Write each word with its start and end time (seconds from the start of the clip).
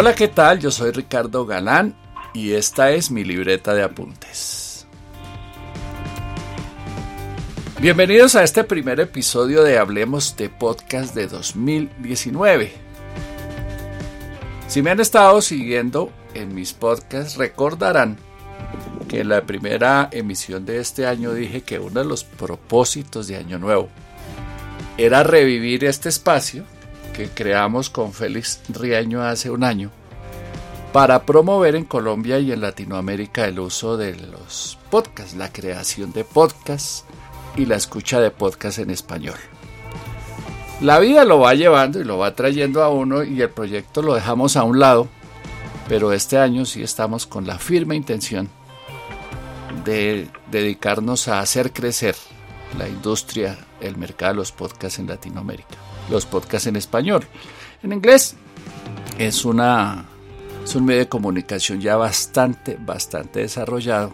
Hola, 0.00 0.14
¿qué 0.14 0.28
tal? 0.28 0.60
Yo 0.60 0.70
soy 0.70 0.92
Ricardo 0.92 1.44
Galán 1.44 1.96
y 2.32 2.52
esta 2.52 2.92
es 2.92 3.10
mi 3.10 3.24
libreta 3.24 3.74
de 3.74 3.82
apuntes. 3.82 4.86
Bienvenidos 7.80 8.36
a 8.36 8.44
este 8.44 8.62
primer 8.62 9.00
episodio 9.00 9.64
de 9.64 9.76
Hablemos 9.76 10.36
de 10.36 10.50
Podcast 10.50 11.16
de 11.16 11.26
2019. 11.26 12.70
Si 14.68 14.82
me 14.82 14.92
han 14.92 15.00
estado 15.00 15.42
siguiendo 15.42 16.12
en 16.32 16.54
mis 16.54 16.74
podcasts, 16.74 17.36
recordarán 17.36 18.18
que 19.08 19.22
en 19.22 19.30
la 19.30 19.42
primera 19.46 20.10
emisión 20.12 20.64
de 20.64 20.78
este 20.78 21.08
año 21.08 21.34
dije 21.34 21.62
que 21.62 21.80
uno 21.80 21.98
de 21.98 22.06
los 22.06 22.22
propósitos 22.22 23.26
de 23.26 23.34
Año 23.34 23.58
Nuevo 23.58 23.88
era 24.96 25.24
revivir 25.24 25.84
este 25.84 26.08
espacio 26.08 26.64
que 27.18 27.28
creamos 27.28 27.90
con 27.90 28.12
Félix 28.12 28.60
Riaño 28.68 29.24
hace 29.24 29.50
un 29.50 29.64
año 29.64 29.90
para 30.92 31.22
promover 31.24 31.76
en 31.76 31.84
Colombia 31.84 32.38
y 32.38 32.52
en 32.52 32.60
Latinoamérica 32.60 33.46
el 33.46 33.60
uso 33.60 33.96
de 33.96 34.16
los 34.16 34.78
podcasts, 34.90 35.36
la 35.36 35.52
creación 35.52 36.12
de 36.12 36.24
podcasts 36.24 37.04
y 37.56 37.66
la 37.66 37.76
escucha 37.76 38.20
de 38.20 38.30
podcasts 38.30 38.78
en 38.78 38.90
español. 38.90 39.36
La 40.80 40.98
vida 40.98 41.24
lo 41.24 41.40
va 41.40 41.54
llevando 41.54 42.00
y 42.00 42.04
lo 42.04 42.18
va 42.18 42.34
trayendo 42.34 42.82
a 42.82 42.88
uno 42.88 43.24
y 43.24 43.42
el 43.42 43.50
proyecto 43.50 44.00
lo 44.00 44.14
dejamos 44.14 44.56
a 44.56 44.62
un 44.62 44.78
lado, 44.78 45.08
pero 45.88 46.12
este 46.12 46.38
año 46.38 46.64
sí 46.64 46.82
estamos 46.82 47.26
con 47.26 47.46
la 47.46 47.58
firme 47.58 47.96
intención 47.96 48.48
de 49.84 50.28
dedicarnos 50.50 51.28
a 51.28 51.40
hacer 51.40 51.72
crecer 51.72 52.14
la 52.78 52.88
industria, 52.88 53.58
el 53.80 53.96
mercado 53.96 54.32
de 54.32 54.36
los 54.38 54.52
podcasts 54.52 54.98
en 54.98 55.08
Latinoamérica, 55.08 55.76
los 56.10 56.26
podcasts 56.26 56.66
en 56.66 56.76
español. 56.76 57.24
En 57.82 57.92
inglés 57.92 58.36
es 59.18 59.44
una 59.44 60.07
es 60.68 60.74
un 60.74 60.84
medio 60.84 61.00
de 61.00 61.08
comunicación 61.08 61.80
ya 61.80 61.96
bastante 61.96 62.76
bastante 62.78 63.40
desarrollado, 63.40 64.12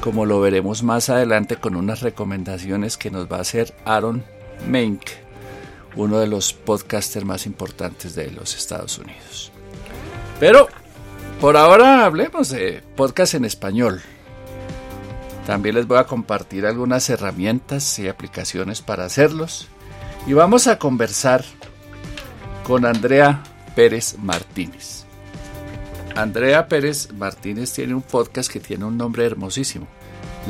como 0.00 0.26
lo 0.26 0.40
veremos 0.40 0.84
más 0.84 1.08
adelante 1.10 1.56
con 1.56 1.74
unas 1.74 2.02
recomendaciones 2.02 2.96
que 2.96 3.10
nos 3.10 3.26
va 3.26 3.38
a 3.38 3.40
hacer 3.40 3.74
Aaron 3.84 4.22
Menk, 4.68 5.02
uno 5.96 6.20
de 6.20 6.28
los 6.28 6.52
podcasters 6.52 7.26
más 7.26 7.46
importantes 7.46 8.14
de 8.14 8.30
los 8.30 8.54
Estados 8.54 8.96
Unidos. 8.98 9.50
Pero 10.38 10.68
por 11.40 11.56
ahora 11.56 12.04
hablemos 12.04 12.50
de 12.50 12.80
podcast 12.94 13.34
en 13.34 13.44
español. 13.44 14.02
También 15.48 15.74
les 15.74 15.88
voy 15.88 15.98
a 15.98 16.06
compartir 16.06 16.64
algunas 16.64 17.10
herramientas 17.10 17.98
y 17.98 18.06
aplicaciones 18.06 18.82
para 18.82 19.04
hacerlos. 19.04 19.66
Y 20.28 20.32
vamos 20.32 20.68
a 20.68 20.78
conversar 20.78 21.44
con 22.62 22.86
Andrea 22.86 23.42
Pérez 23.74 24.16
Martínez. 24.20 25.01
Andrea 26.16 26.68
Pérez 26.68 27.12
Martínez 27.12 27.72
tiene 27.72 27.94
un 27.94 28.02
podcast 28.02 28.52
que 28.52 28.60
tiene 28.60 28.84
un 28.84 28.98
nombre 28.98 29.24
hermosísimo, 29.24 29.86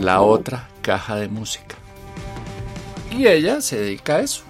La 0.00 0.20
otra 0.20 0.69
caja 0.82 1.16
de 1.16 1.28
música. 1.28 1.77
Y 3.10 3.27
ella 3.27 3.60
se 3.60 3.78
dedica 3.78 4.16
a 4.16 4.20
eso, 4.20 4.42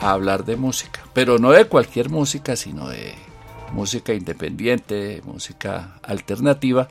a 0.00 0.12
hablar 0.12 0.44
de 0.44 0.56
música, 0.56 1.00
pero 1.12 1.38
no 1.38 1.50
de 1.50 1.64
cualquier 1.64 2.08
música, 2.08 2.54
sino 2.54 2.88
de 2.88 3.14
música 3.72 4.12
independiente, 4.12 5.22
música 5.24 5.94
alternativa. 6.02 6.88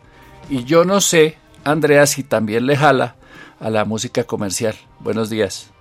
Y 0.50 0.66
yo 0.66 0.84
no 0.84 1.00
sé 1.00 1.38
Andrea 1.64 2.06
si 2.08 2.24
también 2.24 2.66
le 2.66 2.76
jala 2.76 3.16
a 3.60 3.70
la 3.70 3.86
música 3.86 4.24
comercial. 4.24 4.76
Buenos 5.00 5.30
días. 5.30 5.72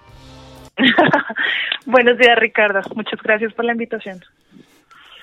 Buenos 1.87 2.19
días, 2.19 2.39
Ricardo. 2.39 2.81
Muchas 2.95 3.21
gracias 3.23 3.53
por 3.55 3.65
la 3.65 3.73
invitación. 3.73 4.21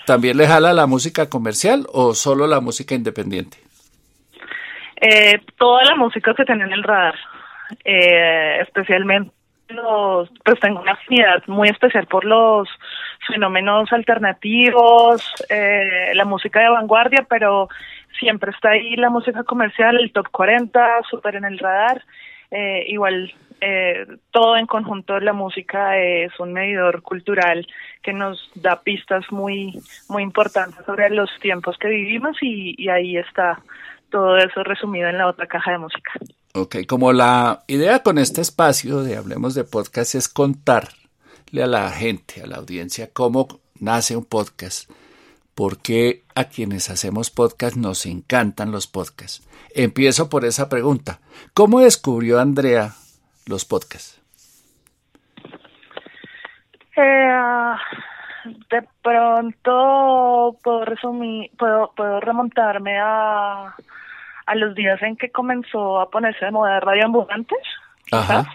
¿También 0.08 0.38
le 0.38 0.47
jala 0.47 0.72
la 0.72 0.88
música 0.88 1.29
comercial 1.29 1.85
o 1.91 2.13
solo 2.13 2.47
la 2.47 2.62
música 2.62 2.95
independiente? 2.95 3.57
Eh, 5.01 5.41
toda 5.57 5.84
la 5.84 5.95
música 5.95 6.34
se 6.34 6.45
tiene 6.45 6.63
en 6.63 6.72
el 6.72 6.81
radar, 6.81 7.16
eh, 7.84 8.59
especialmente 8.62 9.34
los, 9.67 10.29
pues 10.46 10.62
tengo 10.62 10.79
una 10.79 10.94
afinidad 10.94 11.44
muy 11.47 11.67
especial 11.67 12.07
por 12.07 12.23
los 12.23 12.69
fenómenos 13.28 13.91
alternativos, 13.91 15.29
eh, 15.50 16.13
la 16.13 16.23
música 16.23 16.62
de 16.62 16.69
vanguardia, 16.69 17.28
pero 17.29 17.67
siempre 18.17 18.51
está 18.51 18.69
ahí 18.69 18.96
la 18.96 19.09
música 19.09 19.44
comercial, 19.44 20.00
el 20.00 20.13
top 20.13 20.29
40, 20.31 21.01
súper 21.09 21.35
en 21.35 21.44
el 21.44 21.59
radar. 21.59 22.01
Eh, 22.50 22.85
igual, 22.88 23.34
eh, 23.59 24.06
todo 24.31 24.56
en 24.56 24.68
conjunto, 24.68 25.19
la 25.19 25.34
música 25.34 25.97
es 25.97 26.31
un 26.40 26.53
medidor 26.53 27.01
cultural 27.01 27.66
que 28.03 28.13
nos 28.13 28.50
da 28.56 28.81
pistas 28.81 29.25
muy, 29.31 29.81
muy 30.09 30.23
importantes 30.23 30.85
sobre 30.85 31.09
los 31.09 31.29
tiempos 31.41 31.75
que 31.79 31.88
vivimos 31.88 32.38
y, 32.41 32.88
ahí 32.90 33.17
está 33.17 33.62
todo 34.12 34.38
eso 34.38 34.63
resumido 34.63 35.09
en 35.09 35.17
la 35.17 35.28
otra 35.28 35.47
caja 35.47 35.72
de 35.72 35.79
música. 35.79 36.12
Ok, 36.53 36.78
como 36.88 37.13
la 37.13 37.63
idea 37.67 38.03
con 38.03 38.17
este 38.17 38.41
espacio 38.41 39.03
de 39.03 39.17
Hablemos 39.17 39.56
de 39.56 39.63
Podcast 39.63 40.16
es 40.16 40.29
contarle 40.29 40.94
a 41.63 41.67
la 41.67 41.90
gente, 41.90 42.41
a 42.41 42.47
la 42.47 42.57
audiencia, 42.57 43.09
cómo 43.12 43.47
nace 43.79 44.16
un 44.16 44.25
podcast, 44.25 44.90
porque 45.56 46.23
a 46.35 46.46
quienes 46.46 46.90
hacemos 46.90 47.31
podcast 47.31 47.75
nos 47.75 48.06
encantan 48.06 48.72
los 48.72 48.88
podcasts. 48.88 49.47
Empiezo 49.73 50.29
por 50.29 50.46
esa 50.46 50.69
pregunta. 50.69 51.19
¿Cómo 51.53 51.81
descubrió 51.81 52.40
Andrea 52.40 52.94
los 53.47 53.66
podcasts? 53.66 54.22
Eh, 56.96 57.75
de 58.69 58.88
pronto 59.02 60.58
puedo 60.63 60.85
resumir, 60.85 61.52
puedo, 61.58 61.91
puedo 61.96 62.19
remontarme 62.19 62.97
a 63.00 63.75
a 64.47 64.56
los 64.56 64.74
días 64.74 65.00
en 65.03 65.16
que 65.18 65.30
comenzó 65.30 66.00
a 66.00 66.09
ponerse 66.09 66.46
de 66.46 66.52
moda 66.52 66.80
Radio 66.80 67.06
Ambulantes. 67.06 67.59
Ajá. 68.12 68.50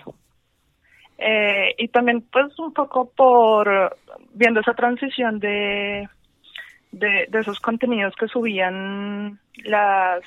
Eh, 1.19 1.75
y 1.79 1.89
también 1.89 2.23
pues 2.33 2.59
un 2.59 2.73
poco 2.73 3.11
por 3.11 3.97
viendo 4.33 4.61
esa 4.61 4.75
transición 4.75 5.39
de, 5.39 6.09
de, 6.91 7.29
esos 7.33 7.61
contenidos 7.61 8.15
que 8.17 8.27
subían 8.27 9.39
las 9.65 10.23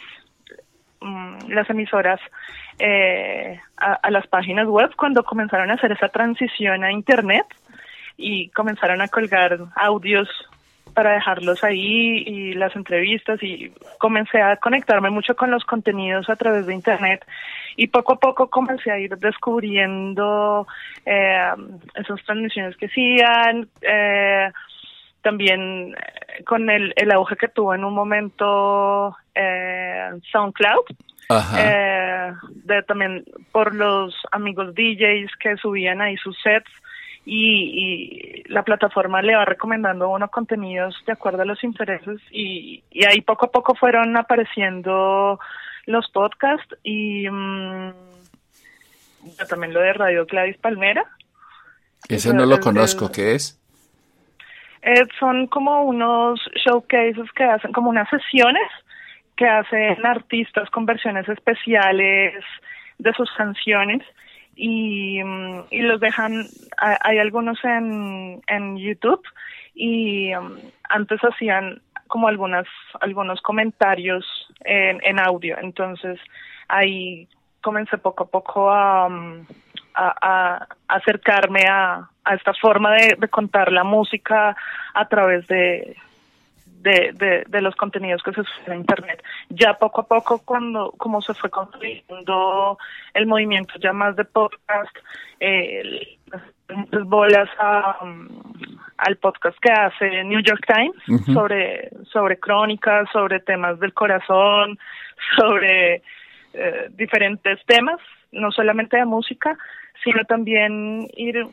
mm, 1.01 1.49
las 1.49 1.69
emisoras 1.69 2.21
eh, 2.79 3.59
a, 3.77 3.93
a, 3.93 4.11
las 4.11 4.27
páginas 4.27 4.67
web 4.67 4.91
cuando 4.95 5.23
comenzaron 5.23 5.71
a 5.71 5.75
hacer 5.75 5.91
esa 5.91 6.09
transición 6.09 6.83
a 6.83 6.91
internet 6.91 7.45
y 8.17 8.49
comenzaron 8.49 9.01
a 9.01 9.07
colgar 9.07 9.59
audios 9.75 10.29
para 10.95 11.13
dejarlos 11.13 11.63
ahí 11.63 12.23
y 12.25 12.53
las 12.53 12.75
entrevistas 12.75 13.43
y 13.43 13.71
comencé 13.99 14.41
a 14.41 14.55
conectarme 14.55 15.09
mucho 15.09 15.35
con 15.35 15.51
los 15.51 15.65
contenidos 15.65 16.29
a 16.29 16.37
través 16.37 16.65
de 16.65 16.73
internet 16.73 17.25
y 17.75 17.87
poco 17.87 18.13
a 18.13 18.19
poco 18.19 18.49
comencé 18.49 18.89
a 18.91 18.97
ir 18.97 19.15
descubriendo 19.17 20.65
eh, 21.05 21.51
esas 21.95 22.23
transmisiones 22.23 22.77
que 22.77 22.85
hacían 22.85 23.67
eh, 23.81 24.49
también 25.21 25.93
con 26.45 26.69
el, 26.69 26.93
el 26.95 27.11
auge 27.11 27.35
que 27.35 27.47
tuvo 27.47 27.73
en 27.73 27.83
un 27.83 27.93
momento 27.93 29.15
eh, 29.33 30.09
SoundCloud 30.31 30.85
eh, 31.57 32.33
de 32.49 32.83
también 32.83 33.25
por 33.51 33.73
los 33.73 34.15
amigos 34.31 34.73
DJs 34.75 35.31
que 35.39 35.57
subían 35.57 36.01
ahí 36.01 36.17
sus 36.17 36.37
sets 36.41 36.69
y, 37.25 38.43
la 38.47 38.63
plataforma 38.63 39.23
le 39.23 39.35
va 39.35 39.45
recomendando 39.45 40.09
unos 40.09 40.29
contenidos 40.29 40.95
de 41.07 41.13
acuerdo 41.13 41.41
a 41.41 41.45
los 41.45 41.63
intereses 41.63 42.21
y, 42.31 42.83
ahí 43.07 43.21
poco 43.21 43.47
a 43.47 43.51
poco 43.51 43.73
fueron 43.75 44.15
apareciendo 44.15 45.39
los 45.87 46.09
podcasts 46.11 46.75
y 46.83 47.27
mm, 47.29 47.93
también 49.49 49.73
lo 49.73 49.79
de 49.79 49.93
Radio 49.93 50.25
Gladys 50.25 50.57
Palmera. 50.57 51.05
Ese 52.07 52.33
no 52.33 52.45
lo 52.45 52.59
conozco, 52.59 53.11
¿qué 53.11 53.33
es? 53.33 53.59
Eh, 54.85 55.07
son 55.19 55.47
como 55.47 55.81
unos 55.83 56.39
showcases 56.63 57.31
que 57.31 57.43
hacen, 57.43 57.71
como 57.71 57.89
unas 57.89 58.07
sesiones 58.07 58.69
que 59.35 59.47
hacen 59.47 60.05
artistas 60.05 60.69
con 60.69 60.85
versiones 60.85 61.27
especiales 61.27 62.43
de 62.99 63.13
sus 63.13 63.31
canciones 63.31 64.03
y, 64.55 65.23
mm, 65.23 65.63
los 65.71 65.99
dejan, 65.99 66.45
hay 66.77 67.17
algunos 67.17 67.57
en, 67.65 68.43
en 68.45 68.77
YouTube 68.77 69.23
y 69.73 70.35
mm, 70.35 70.57
antes 70.89 71.19
hacían 71.23 71.81
como 72.05 72.27
algunas, 72.27 72.67
algunos 73.01 73.41
comentarios 73.41 74.23
en, 74.65 75.01
en 75.03 75.19
audio, 75.19 75.57
entonces 75.57 76.19
ahí 76.67 77.27
comencé 77.61 77.97
poco 77.97 78.25
a 78.25 78.27
poco 78.27 78.69
a, 78.69 79.09
mm, 79.09 79.47
a, 79.95 80.67
acercarme 80.87 81.63
a, 81.67 82.07
a 82.25 82.35
esta 82.35 82.53
forma 82.53 82.91
de, 82.93 83.15
de 83.17 83.27
contar 83.27 83.71
la 83.71 83.83
música 83.83 84.55
a 84.93 85.07
través 85.07 85.47
de, 85.47 85.95
de, 86.85 87.43
de, 87.47 87.61
los 87.61 87.75
contenidos 87.75 88.21
que 88.21 88.31
se 88.31 88.43
suben 88.43 88.73
a 88.73 88.75
internet. 88.75 89.23
Ya 89.49 89.73
poco 89.73 90.01
a 90.01 90.07
poco, 90.07 90.41
cuando 90.45 90.91
como 90.97 91.21
se 91.21 91.33
fue 91.33 91.49
construyendo 91.49 92.77
el 93.13 93.25
movimiento 93.25 93.73
ya 93.79 93.91
más 93.91 94.15
de 94.15 94.25
podcast, 94.25 94.95
eh, 95.39 96.17
las 96.91 97.03
bolas 97.05 97.49
a, 97.59 97.97
al 98.97 99.17
podcast 99.17 99.57
que 99.59 99.71
hace 99.71 100.23
New 100.23 100.41
York 100.41 100.65
Times 100.67 101.25
sobre, 101.33 101.89
sobre 102.11 102.39
crónicas, 102.39 103.09
sobre 103.11 103.39
temas 103.39 103.79
del 103.79 103.93
corazón, 103.93 104.77
sobre 105.37 106.01
eh, 106.53 106.89
diferentes 106.91 107.59
temas, 107.65 107.99
no 108.31 108.51
solamente 108.51 108.97
de 108.97 109.05
música, 109.05 109.57
sino 110.03 110.23
también 110.25 111.07
ir 111.15 111.47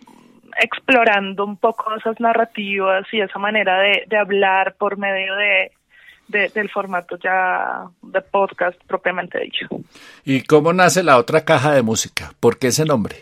explorando 0.60 1.44
un 1.44 1.56
poco 1.56 1.94
esas 1.96 2.18
narrativas 2.20 3.06
y 3.12 3.20
esa 3.20 3.38
manera 3.38 3.78
de, 3.80 4.04
de 4.06 4.16
hablar 4.16 4.74
por 4.78 4.98
medio 4.98 5.34
de, 5.36 5.72
del 6.28 6.70
formato 6.70 7.18
ya 7.18 7.84
de 8.02 8.20
podcast 8.22 8.80
propiamente 8.86 9.38
dicho. 9.40 9.66
¿Y 10.24 10.42
cómo 10.42 10.72
nace 10.72 11.02
la 11.02 11.18
otra 11.18 11.44
caja 11.44 11.72
de 11.72 11.82
música? 11.82 12.32
¿Por 12.40 12.58
qué 12.58 12.68
ese 12.68 12.84
nombre? 12.84 13.16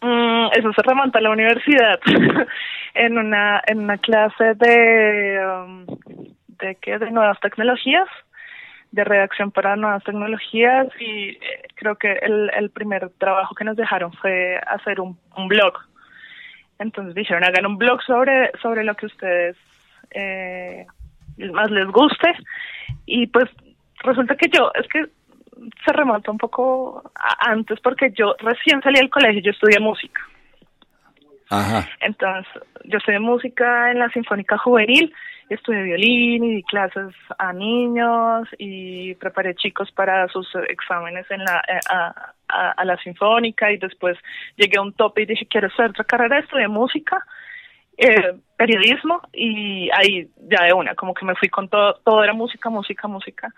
Mm, 0.00 0.46
eso 0.56 0.72
se 0.72 0.82
remonta 0.82 1.18
a 1.18 1.22
la 1.22 1.30
universidad 1.30 2.00
en 2.94 3.18
una 3.18 3.62
en 3.66 3.80
una 3.80 3.98
clase 3.98 4.54
de 4.54 5.46
um, 5.46 5.86
de 6.58 6.76
qué 6.80 6.98
de 6.98 7.10
nuevas 7.10 7.38
tecnologías 7.40 8.08
de 8.92 9.04
redacción 9.04 9.50
para 9.50 9.74
nuevas 9.76 10.04
tecnologías 10.04 10.86
y 11.00 11.30
eh, 11.30 11.38
creo 11.74 11.96
que 11.96 12.12
el, 12.12 12.50
el 12.54 12.70
primer 12.70 13.10
trabajo 13.18 13.54
que 13.54 13.64
nos 13.64 13.76
dejaron 13.76 14.12
fue 14.12 14.58
hacer 14.66 15.00
un, 15.00 15.18
un 15.36 15.48
blog 15.48 15.74
entonces 16.78 17.14
dijeron 17.14 17.44
hagan 17.44 17.66
un 17.66 17.78
blog 17.78 18.02
sobre 18.02 18.52
sobre 18.60 18.84
lo 18.84 18.94
que 18.94 19.06
ustedes 19.06 19.56
eh, 20.10 20.86
más 21.52 21.70
les 21.70 21.86
guste 21.86 22.32
y 23.06 23.26
pues 23.26 23.48
resulta 24.04 24.36
que 24.36 24.48
yo 24.48 24.70
es 24.74 24.86
que 24.88 25.06
se 25.84 25.92
remonta 25.92 26.30
un 26.30 26.38
poco 26.38 27.02
antes 27.38 27.80
porque 27.80 28.12
yo 28.12 28.34
recién 28.38 28.82
salí 28.82 28.98
del 28.98 29.10
colegio, 29.10 29.42
yo 29.42 29.50
estudié 29.52 29.78
música. 29.78 30.20
Ajá. 31.50 31.88
Entonces, 32.00 32.50
yo 32.84 32.98
estudié 32.98 33.20
música 33.20 33.90
en 33.90 33.98
la 33.98 34.08
Sinfónica 34.10 34.58
Juvenil, 34.58 35.12
estudié 35.54 35.82
violín 35.82 36.44
y 36.44 36.54
di 36.56 36.62
clases 36.62 37.14
a 37.38 37.52
niños 37.52 38.48
y 38.58 39.14
preparé 39.16 39.54
chicos 39.54 39.90
para 39.92 40.28
sus 40.28 40.48
exámenes 40.68 41.30
en 41.30 41.44
la 41.44 41.62
eh, 41.68 41.80
a, 42.48 42.84
la 42.84 42.96
Sinfónica 42.98 43.70
y 43.72 43.78
después 43.78 44.18
llegué 44.56 44.78
a 44.78 44.82
un 44.82 44.92
tope 44.92 45.22
y 45.22 45.26
dije, 45.26 45.46
quiero 45.46 45.68
hacer 45.68 45.90
otra 45.90 46.04
carrera, 46.04 46.38
estudié 46.38 46.68
música 46.68 47.24
eh, 47.96 48.34
periodismo 48.56 49.20
y 49.32 49.90
ahí 49.92 50.28
ya 50.48 50.64
de 50.64 50.72
una, 50.72 50.94
como 50.94 51.14
que 51.14 51.24
me 51.24 51.34
fui 51.34 51.48
con 51.48 51.68
todo, 51.68 51.94
todo 52.04 52.22
era 52.24 52.32
música, 52.32 52.70
música, 52.70 53.08
música. 53.08 53.54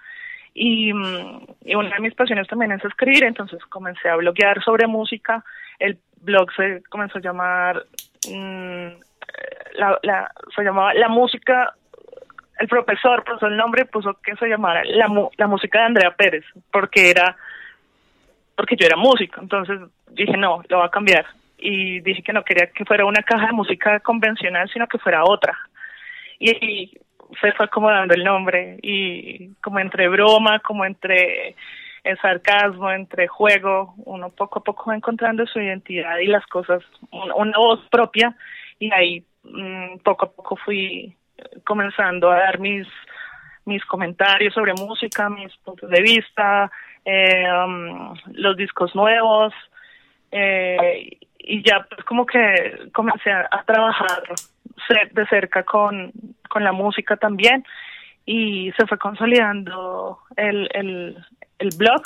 Y, 0.54 0.92
mm, 0.92 1.46
y, 1.64 1.74
una 1.74 1.90
de 1.90 2.00
mis 2.00 2.14
pasiones 2.14 2.46
también 2.46 2.72
es 2.72 2.84
escribir, 2.84 3.24
entonces 3.24 3.64
comencé 3.66 4.08
a 4.08 4.16
bloguear 4.16 4.62
sobre 4.62 4.86
música. 4.86 5.44
El 5.78 5.98
blog 6.20 6.52
se 6.54 6.82
comenzó 6.88 7.18
a 7.18 7.22
llamar, 7.22 7.84
mm, 8.30 8.88
la, 9.74 9.98
la, 10.02 10.32
se 10.54 10.62
llamaba 10.62 10.94
La 10.94 11.08
Música, 11.08 11.74
el 12.58 12.68
profesor 12.68 13.24
puso 13.24 13.46
el 13.46 13.56
nombre 13.56 13.84
puso 13.86 14.14
que 14.22 14.36
se 14.36 14.46
llamara 14.46 14.84
la, 14.84 15.08
la 15.36 15.46
música 15.46 15.80
de 15.80 15.84
Andrea 15.86 16.14
Pérez, 16.16 16.44
porque 16.70 17.10
era, 17.10 17.36
porque 18.56 18.76
yo 18.76 18.86
era 18.86 18.96
músico, 18.96 19.40
entonces 19.40 19.80
dije 20.10 20.36
no, 20.36 20.62
lo 20.68 20.78
voy 20.78 20.86
a 20.86 20.90
cambiar. 20.90 21.26
Y 21.58 22.00
dije 22.00 22.22
que 22.22 22.32
no 22.32 22.44
quería 22.44 22.66
que 22.66 22.84
fuera 22.84 23.06
una 23.06 23.22
caja 23.22 23.46
de 23.46 23.52
música 23.52 24.00
convencional, 24.00 24.68
sino 24.70 24.86
que 24.86 24.98
fuera 24.98 25.24
otra. 25.24 25.56
Y, 26.38 26.98
se 27.40 27.52
fue 27.52 27.66
acomodando 27.66 28.14
el 28.14 28.24
nombre. 28.24 28.78
Y 28.82 29.54
como 29.56 29.78
entre 29.78 30.08
broma, 30.08 30.60
como 30.60 30.84
entre 30.84 31.56
el 32.02 32.18
sarcasmo, 32.18 32.90
entre 32.90 33.28
juego, 33.28 33.94
uno 34.04 34.30
poco 34.30 34.58
a 34.58 34.62
poco 34.62 34.90
va 34.90 34.96
encontrando 34.96 35.46
su 35.46 35.60
identidad 35.60 36.18
y 36.18 36.26
las 36.26 36.46
cosas, 36.46 36.82
una 37.10 37.58
voz 37.58 37.80
propia. 37.90 38.36
Y 38.78 38.92
ahí 38.92 39.24
mm, 39.42 39.98
poco 40.02 40.26
a 40.26 40.32
poco 40.32 40.56
fui 40.56 41.16
comenzando 41.64 42.30
a 42.30 42.36
dar 42.36 42.58
mis 42.58 42.86
mis 43.66 43.84
comentarios 43.86 44.52
sobre 44.52 44.74
música, 44.74 45.30
mis 45.30 45.56
puntos 45.58 45.88
de 45.88 46.02
vista, 46.02 46.70
eh, 47.04 47.46
um, 47.50 48.14
los 48.32 48.56
discos 48.56 48.94
nuevos, 48.94 49.54
eh, 50.30 51.18
y 51.38 51.62
ya 51.62 51.86
pues 51.88 52.04
como 52.04 52.26
que 52.26 52.88
comencé 52.92 53.30
a, 53.30 53.62
trabajar 53.66 54.22
de 55.12 55.26
cerca 55.26 55.62
con, 55.62 56.12
con 56.48 56.64
la 56.64 56.72
música 56.72 57.16
también 57.16 57.64
y 58.26 58.72
se 58.72 58.86
fue 58.86 58.98
consolidando 58.98 60.18
el, 60.36 60.68
el, 60.72 61.24
el 61.58 61.68
blog 61.76 62.02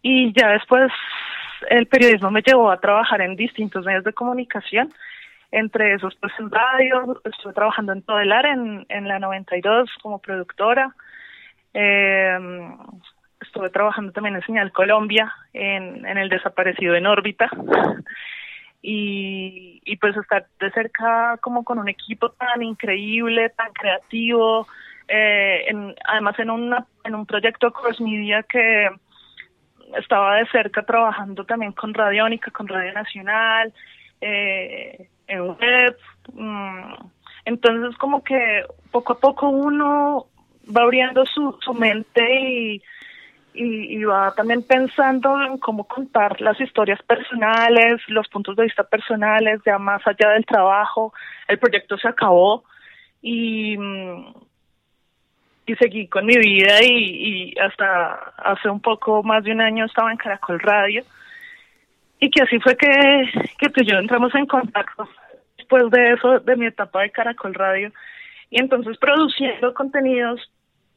y 0.00 0.32
ya 0.32 0.48
después 0.50 0.92
el 1.68 1.86
periodismo 1.86 2.30
me 2.30 2.42
llevó 2.42 2.70
a 2.70 2.80
trabajar 2.80 3.20
en 3.20 3.36
distintos 3.36 3.84
medios 3.84 4.04
de 4.04 4.12
comunicación 4.12 4.92
entre 5.52 5.94
esos 5.94 6.14
pues 6.16 6.32
en 6.38 6.50
radio, 6.50 7.20
estuve 7.24 7.52
trabajando 7.52 7.92
en 7.92 8.02
todo 8.02 8.18
el 8.18 8.32
área, 8.32 8.52
en, 8.52 8.86
en 8.88 9.06
la 9.06 9.18
92 9.18 9.90
como 10.02 10.18
productora, 10.18 10.94
eh, 11.74 12.38
estuve 13.40 13.70
trabajando 13.70 14.12
también 14.12 14.36
en 14.36 14.42
Señal 14.42 14.72
Colombia, 14.72 15.32
en, 15.52 16.06
en 16.06 16.18
el 16.18 16.28
desaparecido 16.30 16.94
en 16.94 17.06
órbita, 17.06 17.50
y, 18.80 19.80
y 19.84 19.96
pues 19.98 20.16
estar 20.16 20.46
de 20.58 20.70
cerca 20.72 21.36
como 21.40 21.64
con 21.64 21.78
un 21.78 21.88
equipo 21.88 22.30
tan 22.30 22.62
increíble, 22.62 23.50
tan 23.50 23.72
creativo, 23.72 24.66
eh, 25.06 25.66
además 26.04 26.38
en, 26.38 26.50
una, 26.50 26.86
en 27.04 27.14
un 27.14 27.26
proyecto 27.26 27.72
Cross 27.72 28.00
Media 28.00 28.42
que 28.42 28.88
estaba 29.98 30.36
de 30.36 30.46
cerca 30.46 30.82
trabajando 30.82 31.44
también 31.44 31.72
con 31.72 31.92
Radiónica, 31.92 32.50
con 32.50 32.66
Radio 32.66 32.92
Nacional, 32.94 33.72
eh, 34.20 35.08
en 35.32 35.48
web. 35.48 35.96
Mm, 36.32 36.94
entonces 37.44 37.96
como 37.98 38.22
que 38.22 38.64
poco 38.90 39.14
a 39.14 39.18
poco 39.18 39.48
uno 39.48 40.26
va 40.74 40.82
abriendo 40.82 41.26
su, 41.26 41.56
su 41.60 41.74
mente 41.74 42.22
y 42.40 42.82
y, 43.54 44.02
va 44.04 44.32
también 44.34 44.62
pensando 44.62 45.40
en 45.42 45.58
cómo 45.58 45.84
contar 45.84 46.40
las 46.40 46.58
historias 46.60 47.02
personales, 47.02 48.00
los 48.08 48.28
puntos 48.28 48.56
de 48.56 48.64
vista 48.64 48.84
personales, 48.84 49.60
ya 49.64 49.78
más 49.78 50.06
allá 50.06 50.30
del 50.30 50.46
trabajo. 50.46 51.12
El 51.48 51.58
proyecto 51.58 51.98
se 51.98 52.08
acabó 52.08 52.64
y, 53.20 53.76
mm, 53.76 54.34
y 55.66 55.74
seguí 55.76 56.08
con 56.08 56.26
mi 56.26 56.36
vida 56.36 56.82
y, 56.82 57.54
hasta 57.58 58.32
hace 58.38 58.68
un 58.68 58.80
poco 58.80 59.22
más 59.22 59.44
de 59.44 59.52
un 59.52 59.60
año 59.60 59.84
estaba 59.84 60.10
en 60.10 60.16
Caracol 60.16 60.58
Radio 60.60 61.04
y 62.18 62.30
que 62.30 62.42
así 62.42 62.58
fue 62.60 62.76
que, 62.76 62.88
que 63.58 63.68
tú 63.68 63.82
y 63.82 63.86
yo 63.86 63.98
entramos 63.98 64.34
en 64.34 64.46
contacto 64.46 65.08
después 65.72 65.90
de 65.90 66.12
eso, 66.12 66.40
de 66.40 66.56
mi 66.56 66.66
etapa 66.66 67.02
de 67.02 67.10
Caracol 67.10 67.54
Radio. 67.54 67.92
Y 68.50 68.60
entonces 68.60 68.98
produciendo 68.98 69.72
contenidos 69.74 70.40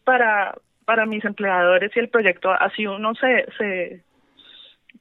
para 0.03 0.55
para 0.85 1.07
mis 1.07 1.25
empleadores 1.25 1.91
y 1.95 1.99
el 1.99 2.09
proyecto, 2.09 2.51
así 2.51 2.85
uno 2.85 3.15
se, 3.15 3.47
se, 3.57 4.03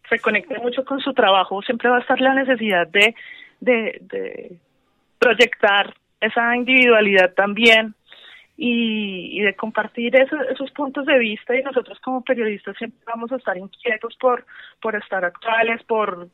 se 0.08 0.18
conecte 0.18 0.58
mucho 0.58 0.82
con 0.82 0.98
su 0.98 1.12
trabajo, 1.12 1.60
siempre 1.60 1.90
va 1.90 1.98
a 1.98 2.00
estar 2.00 2.18
la 2.22 2.32
necesidad 2.32 2.88
de, 2.88 3.14
de, 3.60 4.56
proyectar 5.18 5.92
esa 6.22 6.56
individualidad 6.56 7.34
también 7.34 7.94
y, 8.56 9.38
y 9.38 9.42
de 9.42 9.54
compartir 9.56 10.16
esos 10.16 10.70
puntos 10.70 11.04
de 11.04 11.18
vista. 11.18 11.54
Y 11.54 11.62
nosotros 11.62 12.00
como 12.00 12.24
periodistas 12.24 12.78
siempre 12.78 13.00
vamos 13.04 13.30
a 13.30 13.36
estar 13.36 13.58
inquietos 13.58 14.16
por, 14.18 14.46
por 14.80 14.96
estar 14.96 15.22
actuales, 15.22 15.82
por 15.82 16.28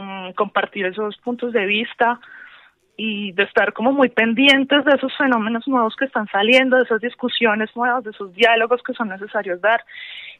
mm, 0.00 0.32
compartir 0.32 0.86
esos 0.86 1.16
puntos 1.18 1.52
de 1.52 1.66
vista, 1.66 2.20
y 3.02 3.32
de 3.32 3.44
estar 3.44 3.72
como 3.72 3.92
muy 3.92 4.10
pendientes 4.10 4.84
de 4.84 4.92
esos 4.92 5.16
fenómenos 5.16 5.66
nuevos 5.66 5.96
que 5.96 6.04
están 6.04 6.28
saliendo, 6.28 6.76
de 6.76 6.82
esas 6.82 7.00
discusiones 7.00 7.74
nuevas, 7.74 8.04
de 8.04 8.10
esos 8.10 8.30
diálogos 8.34 8.82
que 8.82 8.92
son 8.92 9.08
necesarios 9.08 9.58
dar. 9.62 9.82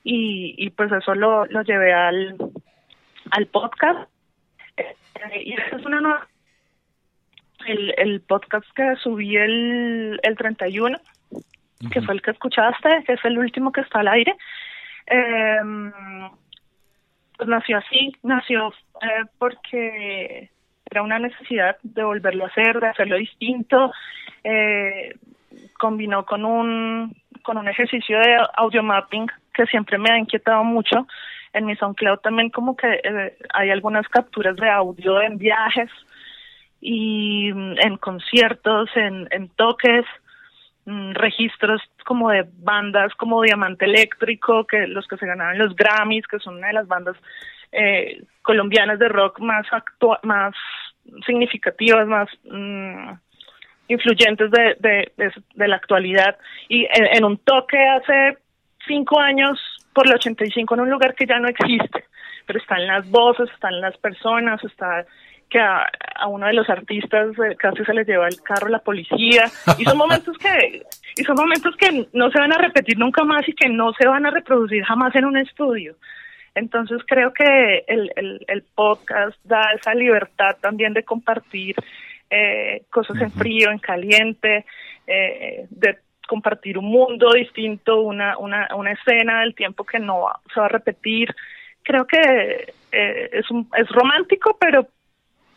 Y, 0.05 0.55
y 0.59 0.69
pues 0.69 0.93
eso 0.93 1.15
lo, 1.15 1.47
lo 1.47 1.63
llevé 1.63 1.95
al, 1.95 2.37
al 3.31 3.47
podcast. 3.47 4.11
Eh, 4.77 4.95
y 5.43 5.55
esa 5.55 5.77
es 5.77 5.87
una 5.87 6.03
nueva 6.03 6.29
el, 7.67 7.95
el 7.97 8.21
podcast 8.21 8.67
que 8.77 8.95
subí 8.97 9.37
el, 9.37 10.21
el 10.23 10.37
31 10.37 10.99
que 11.91 12.03
fue 12.03 12.13
el 12.13 12.21
que 12.21 12.33
escuchaste, 12.33 13.05
que 13.07 13.15
es 13.15 13.25
el 13.25 13.39
último 13.39 13.73
que 13.73 13.81
está 13.81 14.01
al 14.01 14.09
aire. 14.09 14.37
Eh, 15.07 15.61
pues 17.41 17.49
nació 17.49 17.79
así, 17.79 18.15
nació 18.23 18.69
eh, 19.01 19.25
porque 19.39 20.51
era 20.91 21.03
una 21.03 21.19
necesidad 21.19 21.79
de 21.83 22.05
volverlo 22.05 22.45
a 22.45 22.49
hacer, 22.49 22.79
de 22.79 22.89
hacerlo 22.89 23.17
distinto. 23.17 23.91
Eh, 24.45 25.15
combinó 25.79 26.27
con 26.27 26.45
un, 26.45 27.17
con 27.43 27.57
un 27.57 27.67
ejercicio 27.67 28.19
de 28.19 28.37
audio 28.59 28.83
mapping 28.83 29.27
que 29.55 29.65
siempre 29.65 29.97
me 29.97 30.13
ha 30.13 30.19
inquietado 30.19 30.65
mucho. 30.65 31.07
En 31.55 31.65
mi 31.65 31.75
SoundCloud 31.77 32.19
también 32.19 32.51
como 32.51 32.77
que 32.77 33.01
eh, 33.03 33.39
hay 33.55 33.71
algunas 33.71 34.07
capturas 34.09 34.55
de 34.57 34.69
audio 34.69 35.23
en 35.23 35.39
viajes 35.39 35.89
y 36.83 37.51
mm, 37.55 37.77
en 37.87 37.97
conciertos, 37.97 38.91
en, 38.97 39.49
toques, 39.57 40.05
registros 41.15 41.83
como 42.05 42.31
de 42.31 42.47
bandas 42.59 43.15
como 43.15 43.43
Diamante 43.43 43.85
Eléctrico, 43.85 44.67
que 44.67 44.87
los 44.87 45.07
que 45.07 45.17
se 45.17 45.27
ganaron 45.27 45.59
los 45.59 45.75
Grammys, 45.77 46.27
que 46.27 46.39
son 46.39 46.57
una 46.57 46.69
de 46.69 46.73
las 46.73 46.89
bandas 46.89 47.17
eh, 47.73 48.23
colombianas 48.43 48.99
de 48.99 49.09
rock 49.09 49.39
más 49.41 49.67
más 50.23 50.55
significativas, 51.27 52.07
más 52.07 52.29
mm, 52.45 53.13
influyentes 53.89 54.51
de, 54.51 55.13
de, 55.17 55.69
la 55.69 55.77
actualidad. 55.77 56.37
Y 56.69 56.87
en, 56.93 57.25
un 57.25 57.39
toque 57.39 57.79
hace 57.79 58.39
cinco 58.87 59.19
años, 59.19 59.59
por 59.93 60.07
el 60.07 60.15
85, 60.15 60.75
en 60.75 60.81
un 60.81 60.91
lugar 60.91 61.15
que 61.15 61.27
ya 61.27 61.39
no 61.39 61.49
existe, 61.49 62.05
pero 62.47 62.59
están 62.59 62.87
las 62.87 63.09
voces, 63.11 63.51
están 63.53 63.81
las 63.81 63.97
personas, 63.99 64.63
está 64.65 65.05
que 65.51 65.59
a, 65.59 65.87
uno 66.29 66.47
de 66.47 66.53
los 66.53 66.69
artistas 66.71 67.29
eh, 67.39 67.57
casi 67.57 67.85
se 67.85 67.95
les 67.95 68.07
lleva 68.07 68.29
el 68.29 68.41
carro 68.43 68.69
la 68.69 68.79
policía 68.79 69.45
y 69.79 69.85
son 69.85 69.99
momentos 70.05 70.37
que 70.39 70.83
y 71.17 71.25
son 71.25 71.35
momentos 71.37 71.75
que 71.77 72.07
no 72.13 72.31
se 72.31 72.39
van 72.39 72.53
a 72.53 72.59
repetir 72.59 72.99
nunca 72.99 73.25
más 73.25 73.47
y 73.49 73.53
que 73.53 73.69
no 73.69 73.93
se 73.95 74.07
van 74.07 74.27
a 74.27 74.31
reproducir 74.31 74.85
jamás 74.85 75.15
en 75.17 75.25
un 75.25 75.37
estudio 75.37 75.97
entonces 76.55 77.01
creo 77.07 77.33
que 77.33 77.85
el, 77.87 78.13
el, 78.17 78.45
el 78.47 78.63
podcast 78.75 79.37
da 79.45 79.73
esa 79.77 79.95
libertad 79.95 80.57
también 80.61 80.95
de 80.95 81.05
compartir 81.05 81.77
eh, 82.31 82.85
cosas 82.91 83.21
en 83.21 83.33
frío, 83.33 83.73
en 83.73 83.81
caliente, 83.81 84.65
eh, 85.07 85.67
de 85.69 85.99
compartir 86.29 86.79
un 86.79 86.85
mundo 86.85 87.33
distinto, 87.33 88.01
una, 88.03 88.39
una, 88.39 88.69
una 88.77 88.93
escena 88.93 89.41
del 89.41 89.57
tiempo 89.57 89.85
que 89.85 89.99
no 89.99 90.27
se 90.55 90.61
va 90.61 90.67
a 90.67 90.69
repetir. 90.71 91.35
Creo 91.83 92.07
que 92.07 92.73
eh, 92.93 93.31
es, 93.33 93.51
un, 93.51 93.69
es 93.77 93.89
romántico, 93.89 94.57
pero 94.61 94.87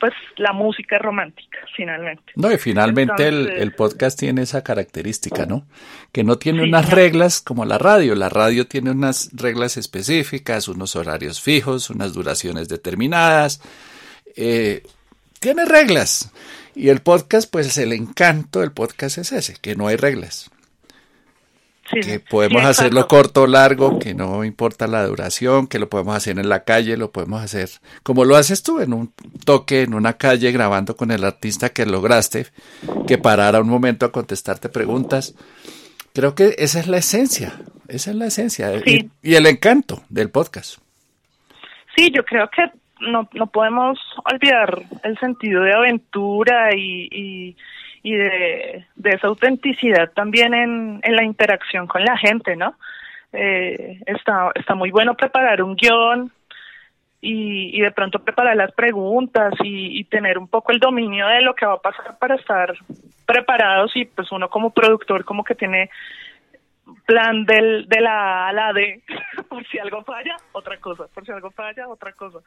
pues 0.03 0.15
la 0.35 0.51
música 0.51 0.97
romántica, 0.97 1.59
finalmente. 1.77 2.33
No, 2.35 2.51
y 2.51 2.57
finalmente 2.57 3.25
el, 3.25 3.71
podcast 3.71 4.19
tiene 4.19 4.41
esa 4.41 4.61
característica, 4.61 5.45
¿no? 5.45 5.65
Que 6.11 6.25
no 6.25 6.37
tiene 6.37 6.61
unas 6.61 6.89
reglas 6.89 7.39
como 7.39 7.63
la 7.63 7.77
radio. 7.77 8.13
La 8.13 8.27
radio 8.27 8.67
tiene 8.67 8.91
unas 8.91 9.29
reglas 9.31 9.77
específicas, 9.77 10.67
unos 10.67 10.97
horarios 10.97 11.39
fijos, 11.39 11.89
unas 11.89 12.11
duraciones 12.11 12.67
determinadas. 12.67 13.61
Eh, 14.35 14.83
tiene 15.39 15.63
reglas. 15.63 16.33
Y 16.75 16.89
el 16.89 16.99
podcast, 16.99 17.49
pues 17.49 17.77
el 17.77 17.93
encanto 17.93 18.59
del 18.59 18.73
podcast 18.73 19.19
es 19.19 19.31
ese, 19.31 19.55
que 19.61 19.77
no 19.77 19.87
hay 19.87 19.95
reglas 19.95 20.51
que 21.93 22.19
podemos 22.19 22.63
hacerlo 22.63 23.07
corto 23.07 23.43
o 23.43 23.47
largo, 23.47 23.99
que 23.99 24.13
no 24.13 24.43
importa 24.43 24.87
la 24.87 25.05
duración, 25.05 25.67
que 25.67 25.79
lo 25.79 25.89
podemos 25.89 26.15
hacer 26.15 26.37
en 26.39 26.49
la 26.49 26.63
calle, 26.63 26.97
lo 26.97 27.11
podemos 27.11 27.41
hacer 27.41 27.69
como 28.03 28.25
lo 28.25 28.35
haces 28.35 28.63
tú, 28.63 28.79
en 28.79 28.93
un 28.93 29.13
toque, 29.45 29.81
en 29.83 29.93
una 29.93 30.13
calle, 30.13 30.51
grabando 30.51 30.95
con 30.95 31.11
el 31.11 31.23
artista 31.23 31.69
que 31.69 31.85
lograste, 31.85 32.47
que 33.07 33.17
parara 33.17 33.61
un 33.61 33.69
momento 33.69 34.05
a 34.05 34.11
contestarte 34.11 34.69
preguntas. 34.69 35.35
Creo 36.13 36.35
que 36.35 36.55
esa 36.57 36.79
es 36.79 36.87
la 36.87 36.97
esencia, 36.97 37.53
esa 37.87 38.11
es 38.11 38.15
la 38.15 38.27
esencia 38.27 38.71
y, 38.85 39.09
el 39.23 39.45
encanto 39.45 40.03
del 40.09 40.29
podcast. 40.29 40.77
Sí, 41.95 42.11
yo 42.11 42.23
creo 42.23 42.49
que 42.49 42.63
no, 43.01 43.27
no 43.33 43.47
podemos 43.47 43.99
olvidar 44.31 44.83
el 45.03 45.17
sentido 45.19 45.61
de 45.63 45.73
aventura 45.73 46.75
y 46.75 47.53
y 47.53 47.55
de, 48.11 48.85
esa 49.03 49.27
autenticidad 49.27 50.11
también 50.11 50.53
en, 50.53 51.01
la 51.01 51.23
interacción 51.23 51.87
con 51.87 52.03
la 52.03 52.17
gente, 52.17 52.55
¿no? 52.55 52.75
Eh, 53.31 53.99
está, 54.05 54.75
muy 54.75 54.91
bueno 54.91 55.15
preparar 55.15 55.63
un 55.63 55.75
guion 55.75 56.31
y, 57.21 57.75
y 57.75 57.81
de 57.81 57.91
pronto 57.91 58.19
preparar 58.19 58.55
las 58.55 58.71
preguntas 58.73 59.53
y, 59.63 59.99
y, 59.99 60.03
tener 60.03 60.37
un 60.37 60.47
poco 60.47 60.71
el 60.71 60.79
dominio 60.79 61.27
de 61.27 61.41
lo 61.41 61.55
que 61.55 61.65
va 61.65 61.73
a 61.73 61.81
pasar 61.81 62.17
para 62.19 62.35
estar 62.35 62.75
preparados 63.25 63.95
y 63.95 64.05
pues 64.05 64.31
uno 64.31 64.49
como 64.49 64.71
productor 64.71 65.23
como 65.23 65.43
que 65.43 65.55
tiene 65.55 65.89
plan 67.05 67.45
del, 67.45 67.87
de 67.87 68.01
la 68.01 68.49
A 68.49 68.53
la 68.53 68.73
D, 68.73 69.01
por 69.49 69.65
si 69.67 69.79
algo 69.79 70.03
falla, 70.03 70.35
otra 70.51 70.77
cosa, 70.77 71.05
por 71.13 71.25
si 71.25 71.31
algo 71.31 71.49
falla, 71.51 71.87
otra 71.87 72.11
cosa 72.11 72.39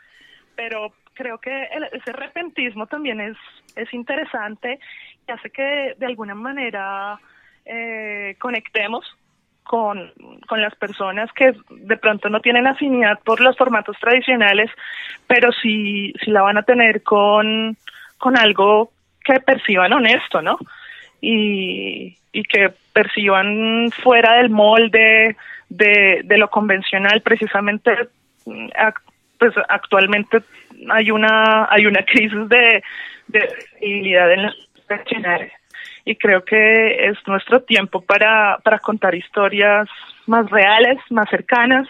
pero 0.57 0.93
creo 1.13 1.39
que 1.39 1.69
ese 1.93 2.13
repentismo 2.13 2.87
también 2.87 3.21
es, 3.21 3.37
es 3.77 3.93
interesante 3.93 4.81
y 5.27 5.33
hace 5.33 5.51
que 5.51 5.95
de 5.99 6.07
alguna 6.07 6.35
manera 6.35 7.19
eh, 7.65 8.37
conectemos 8.39 9.05
con, 9.65 10.13
con 10.47 10.61
las 10.61 10.75
personas 10.77 11.33
que 11.33 11.53
de 11.71 11.97
pronto 11.97 12.29
no 12.29 12.41
tienen 12.41 12.67
afinidad 12.67 13.19
por 13.25 13.41
los 13.41 13.57
formatos 13.57 13.97
tradicionales, 13.99 14.71
pero 15.27 15.51
sí, 15.53 16.15
sí 16.25 16.31
la 16.31 16.43
van 16.43 16.59
a 16.59 16.63
tener 16.63 17.03
con, 17.03 17.77
con 18.19 18.39
algo 18.39 18.93
que 19.25 19.41
perciban 19.41 19.93
honesto, 19.93 20.41
¿no? 20.41 20.57
Y, 21.21 22.17
y 22.33 22.43
que 22.45 22.73
perciban 22.93 23.91
fuera 23.91 24.35
del 24.35 24.51
molde 24.51 25.37
de, 25.69 26.21
de 26.23 26.39
lo 26.39 26.49
convencional, 26.49 27.21
precisamente 27.23 27.91
pues 29.39 29.53
actualmente 29.69 30.39
hay 30.91 31.11
una 31.11 31.67
hay 31.69 31.87
una 31.87 32.05
crisis 32.05 32.49
de, 32.49 32.83
de 33.27 34.37
las 34.37 34.55
y 36.05 36.17
creo 36.17 36.45
que 36.45 37.09
es 37.09 37.17
nuestro 37.27 37.63
tiempo 37.63 38.01
para, 38.01 38.59
para 38.63 38.79
contar 38.79 39.15
historias 39.15 39.89
más 40.27 40.49
reales, 40.51 40.99
más 41.11 41.29
cercanas, 41.29 41.89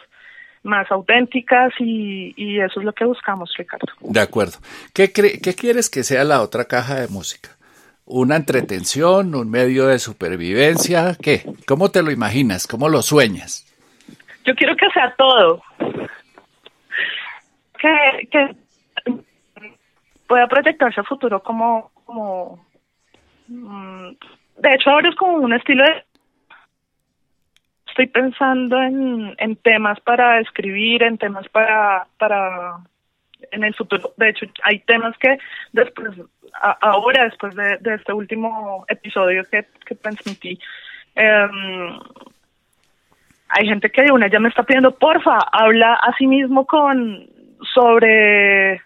más 0.63 0.91
auténticas 0.91 1.73
y, 1.79 2.35
y 2.37 2.61
eso 2.61 2.81
es 2.81 2.87
lo 2.87 2.93
que 2.93 3.05
buscamos, 3.05 3.53
Ricardo. 3.57 3.87
De 4.01 4.21
acuerdo. 4.21 4.59
¿Qué, 4.93 5.13
¿Qué 5.13 5.55
quieres 5.55 5.91
que 5.91 6.03
sea 6.03 6.25
la 6.25 6.43
otra 6.43 6.65
caja 6.65 7.01
de 7.01 7.09
música? 7.09 7.51
¿Una 8.05 8.37
entretención? 8.37 9.35
¿Un 9.35 9.51
medio 9.51 9.87
de 9.87 9.99
supervivencia? 9.99 11.17
¿Qué? 11.21 11.43
¿Cómo 11.67 11.91
te 11.91 12.03
lo 12.03 12.11
imaginas? 12.11 12.67
¿Cómo 12.67 12.89
lo 12.89 13.03
sueñas? 13.03 13.65
Yo 14.45 14.55
quiero 14.55 14.77
que 14.77 14.89
sea 14.91 15.15
todo 15.17 15.63
que, 17.79 18.29
que 18.31 18.57
pueda 20.27 20.47
proyectarse 20.49 21.01
a 21.01 21.05
futuro 21.05 21.43
como, 21.43 21.91
como 22.05 22.66
de 23.49 24.75
hecho 24.75 24.91
ahora 24.91 25.09
es 25.09 25.17
como 25.17 25.39
un 25.39 25.53
estilo 25.53 25.85
de 25.85 26.05
estoy 27.97 28.07
pensando 28.09 28.77
en, 28.83 29.57
temas 29.63 29.99
para 30.01 30.41
escribir, 30.41 31.03
en 31.03 31.17
temas 31.17 31.49
para, 31.49 32.07
para 32.19 32.81
en 33.51 33.65
el 33.65 33.75
futuro. 33.75 34.13
De 34.19 34.29
hecho, 34.29 34.47
hay 34.65 34.81
temas 34.81 35.17
que 35.17 35.39
después, 35.73 36.11
ahora, 36.83 37.25
después 37.25 37.55
de, 37.55 37.79
de, 37.81 37.95
este 37.95 38.13
último 38.13 38.85
episodio 38.89 39.43
que, 39.51 39.65
que 39.87 39.95
transmití, 39.95 40.59
em, 41.15 41.99
hay 43.49 43.67
gente 43.67 43.91
que 43.91 44.03
de 44.03 44.13
una 44.13 44.29
ya 44.29 44.41
me 44.41 44.51
está 44.51 44.63
pidiendo, 44.63 44.91
porfa, 44.93 45.39
habla 45.51 45.95
a 45.95 46.13
sí 46.19 46.27
mismo 46.27 46.67
con 46.67 47.27
sobre, 47.73 48.83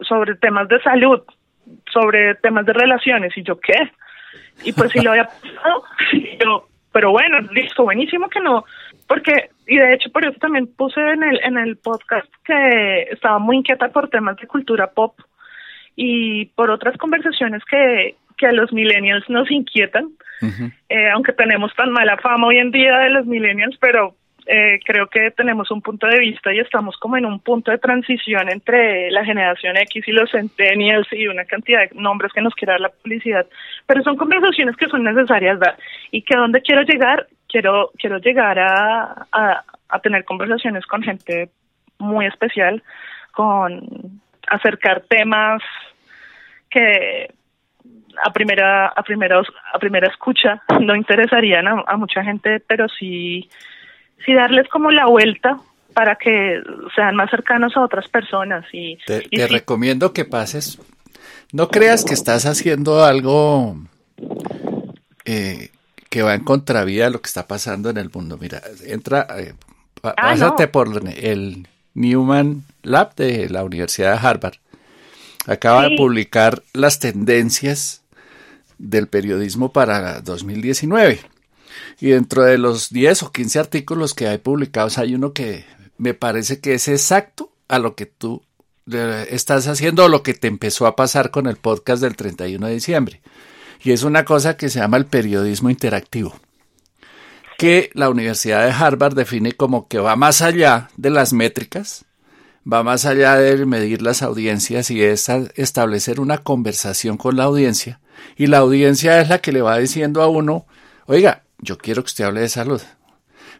sobre 0.00 0.36
temas 0.36 0.68
de 0.68 0.80
salud, 0.80 1.22
sobre 1.92 2.34
temas 2.36 2.66
de 2.66 2.72
relaciones, 2.72 3.36
y 3.36 3.42
yo, 3.42 3.58
¿qué? 3.58 3.90
Y 4.64 4.72
pues 4.72 4.92
si 4.92 5.00
lo 5.00 5.10
había 5.10 5.24
pasado, 5.24 5.84
yo, 6.44 6.68
pero 6.92 7.10
bueno, 7.10 7.40
listo, 7.52 7.84
buenísimo 7.84 8.28
que 8.28 8.40
no, 8.40 8.64
porque, 9.06 9.50
y 9.66 9.76
de 9.76 9.94
hecho 9.94 10.10
por 10.10 10.24
eso 10.24 10.38
también 10.38 10.66
puse 10.66 11.00
en 11.00 11.22
el, 11.22 11.40
en 11.42 11.58
el 11.58 11.76
podcast 11.76 12.28
que 12.44 13.02
estaba 13.10 13.38
muy 13.38 13.56
inquieta 13.56 13.88
por 13.88 14.08
temas 14.08 14.36
de 14.36 14.46
cultura 14.46 14.90
pop 14.90 15.18
y 15.96 16.46
por 16.46 16.70
otras 16.70 16.96
conversaciones 16.96 17.62
que, 17.64 18.16
que 18.36 18.46
a 18.46 18.52
los 18.52 18.72
millennials 18.72 19.28
nos 19.28 19.50
inquietan, 19.50 20.10
eh, 20.88 21.10
aunque 21.12 21.32
tenemos 21.32 21.74
tan 21.74 21.90
mala 21.90 22.16
fama 22.18 22.46
hoy 22.46 22.58
en 22.58 22.70
día 22.70 22.96
de 22.98 23.10
los 23.10 23.26
millennials, 23.26 23.76
pero 23.80 24.14
eh, 24.50 24.80
creo 24.82 25.08
que 25.08 25.30
tenemos 25.32 25.70
un 25.70 25.82
punto 25.82 26.06
de 26.06 26.18
vista 26.18 26.50
y 26.54 26.58
estamos 26.58 26.96
como 26.96 27.18
en 27.18 27.26
un 27.26 27.38
punto 27.38 27.70
de 27.70 27.76
transición 27.76 28.48
entre 28.50 29.10
la 29.10 29.22
generación 29.22 29.76
X 29.76 30.08
y 30.08 30.12
los 30.12 30.30
centennials 30.30 31.06
y 31.12 31.28
una 31.28 31.44
cantidad 31.44 31.80
de 31.80 31.90
nombres 31.92 32.32
que 32.32 32.40
nos 32.40 32.54
quiere 32.54 32.72
dar 32.72 32.80
la 32.80 32.88
publicidad, 32.88 33.46
pero 33.86 34.02
son 34.02 34.16
conversaciones 34.16 34.74
que 34.76 34.88
son 34.88 35.04
necesarias 35.04 35.60
dar 35.60 35.76
y 36.10 36.22
que 36.22 36.34
a 36.34 36.40
dónde 36.40 36.62
quiero 36.62 36.80
llegar, 36.80 37.26
quiero 37.46 37.90
quiero 37.98 38.16
llegar 38.20 38.58
a, 38.58 39.26
a, 39.90 39.98
tener 40.00 40.24
conversaciones 40.24 40.86
con 40.86 41.02
gente 41.02 41.50
muy 41.98 42.24
especial, 42.24 42.82
con 43.32 43.82
acercar 44.46 45.02
temas 45.10 45.60
que 46.70 47.28
a 48.24 48.32
primera 48.32 48.86
a 48.86 49.02
primera 49.02 49.42
a 49.74 49.78
primera 49.78 50.08
escucha 50.08 50.62
no 50.80 50.96
interesarían 50.96 51.68
a 51.68 51.96
mucha 51.98 52.24
gente 52.24 52.60
pero 52.66 52.88
sí 52.88 53.46
sí 54.24 54.34
darles 54.34 54.68
como 54.68 54.90
la 54.90 55.06
vuelta 55.06 55.58
para 55.94 56.16
que 56.16 56.62
sean 56.94 57.16
más 57.16 57.30
cercanos 57.30 57.76
a 57.76 57.80
otras 57.80 58.08
personas. 58.08 58.64
Y, 58.72 58.98
te, 59.06 59.48
recomiendo 59.48 60.12
que 60.12 60.24
pases, 60.24 60.78
no 61.52 61.68
creas 61.68 62.04
que 62.04 62.14
estás 62.14 62.46
haciendo 62.46 63.04
algo 63.04 63.76
eh, 65.24 65.70
que 66.08 66.22
va 66.22 66.34
en 66.34 66.44
contravía 66.44 67.04
de 67.04 67.10
lo 67.10 67.20
que 67.20 67.26
está 67.26 67.46
pasando 67.46 67.90
en 67.90 67.96
el 67.96 68.10
mundo. 68.10 68.38
Mira, 68.40 68.62
entra, 68.86 69.26
eh, 69.38 69.54
ah, 70.02 70.14
pásate 70.16 70.68
por 70.68 70.88
el 71.16 71.66
Newman 71.94 72.62
Lab 72.82 73.14
de 73.16 73.48
la 73.50 73.64
Universidad 73.64 74.12
de 74.12 74.26
Harvard. 74.26 74.56
Acaba 75.46 75.88
de 75.88 75.96
publicar 75.96 76.62
las 76.74 76.98
tendencias 76.98 78.02
del 78.78 79.08
periodismo 79.08 79.72
para 79.72 80.20
2019. 80.20 81.20
Y 82.00 82.10
dentro 82.10 82.44
de 82.44 82.58
los 82.58 82.90
10 82.90 83.24
o 83.24 83.32
15 83.32 83.58
artículos 83.58 84.14
que 84.14 84.28
hay 84.28 84.38
publicados 84.38 84.98
hay 84.98 85.14
uno 85.14 85.32
que 85.32 85.64
me 85.96 86.14
parece 86.14 86.60
que 86.60 86.74
es 86.74 86.88
exacto 86.88 87.52
a 87.66 87.78
lo 87.78 87.96
que 87.96 88.06
tú 88.06 88.42
estás 89.30 89.66
haciendo 89.66 90.08
lo 90.08 90.22
que 90.22 90.34
te 90.34 90.48
empezó 90.48 90.86
a 90.86 90.96
pasar 90.96 91.30
con 91.30 91.46
el 91.46 91.56
podcast 91.56 92.02
del 92.02 92.16
31 92.16 92.66
de 92.66 92.72
diciembre. 92.72 93.20
Y 93.82 93.92
es 93.92 94.02
una 94.02 94.24
cosa 94.24 94.56
que 94.56 94.68
se 94.68 94.80
llama 94.80 94.96
el 94.96 95.06
periodismo 95.06 95.70
interactivo, 95.70 96.34
que 97.58 97.90
la 97.94 98.08
Universidad 98.08 98.64
de 98.64 98.72
Harvard 98.72 99.14
define 99.14 99.52
como 99.52 99.88
que 99.88 99.98
va 99.98 100.16
más 100.16 100.40
allá 100.40 100.90
de 100.96 101.10
las 101.10 101.32
métricas, 101.32 102.04
va 102.70 102.82
más 102.82 103.04
allá 103.04 103.36
de 103.36 103.64
medir 103.66 104.02
las 104.02 104.22
audiencias 104.22 104.90
y 104.90 105.02
es 105.02 105.28
establecer 105.54 106.20
una 106.20 106.38
conversación 106.38 107.16
con 107.16 107.36
la 107.36 107.44
audiencia. 107.44 108.00
Y 108.36 108.46
la 108.46 108.58
audiencia 108.58 109.20
es 109.20 109.28
la 109.28 109.38
que 109.38 109.52
le 109.52 109.62
va 109.62 109.78
diciendo 109.78 110.22
a 110.22 110.28
uno, 110.28 110.66
oiga, 111.06 111.44
yo 111.60 111.78
quiero 111.78 112.02
que 112.02 112.08
usted 112.08 112.24
hable 112.24 112.40
de 112.40 112.48
salud. 112.48 112.80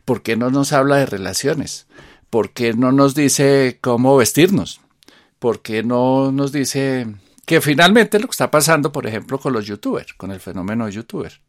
¿Por 0.05 0.23
qué 0.23 0.37
no 0.37 0.51
nos 0.51 0.73
habla 0.73 0.97
de 0.97 1.07
relaciones? 1.07 1.87
¿Por 2.31 2.51
qué 2.51 2.75
no 2.75 2.93
nos 2.93 3.15
dice 3.15 3.79
cómo 3.81 4.17
vestirnos? 4.17 4.81
¿Por 5.39 5.63
qué 5.63 5.83
no 5.83 6.33
nos 6.33 6.53
dice 6.53 7.07
que 7.47 7.61
finalmente 7.61 8.19
lo 8.19 8.27
que 8.27 8.33
está 8.33 8.51
pasando, 8.51 8.93
por 8.93 9.07
ejemplo, 9.07 9.39
con 9.39 9.53
los 9.53 9.67
youtubers, 9.67 10.13
con 10.15 10.31
el 10.31 10.41
fenómeno 10.41 10.87
de 10.87 10.93
youtuber? 10.93 11.41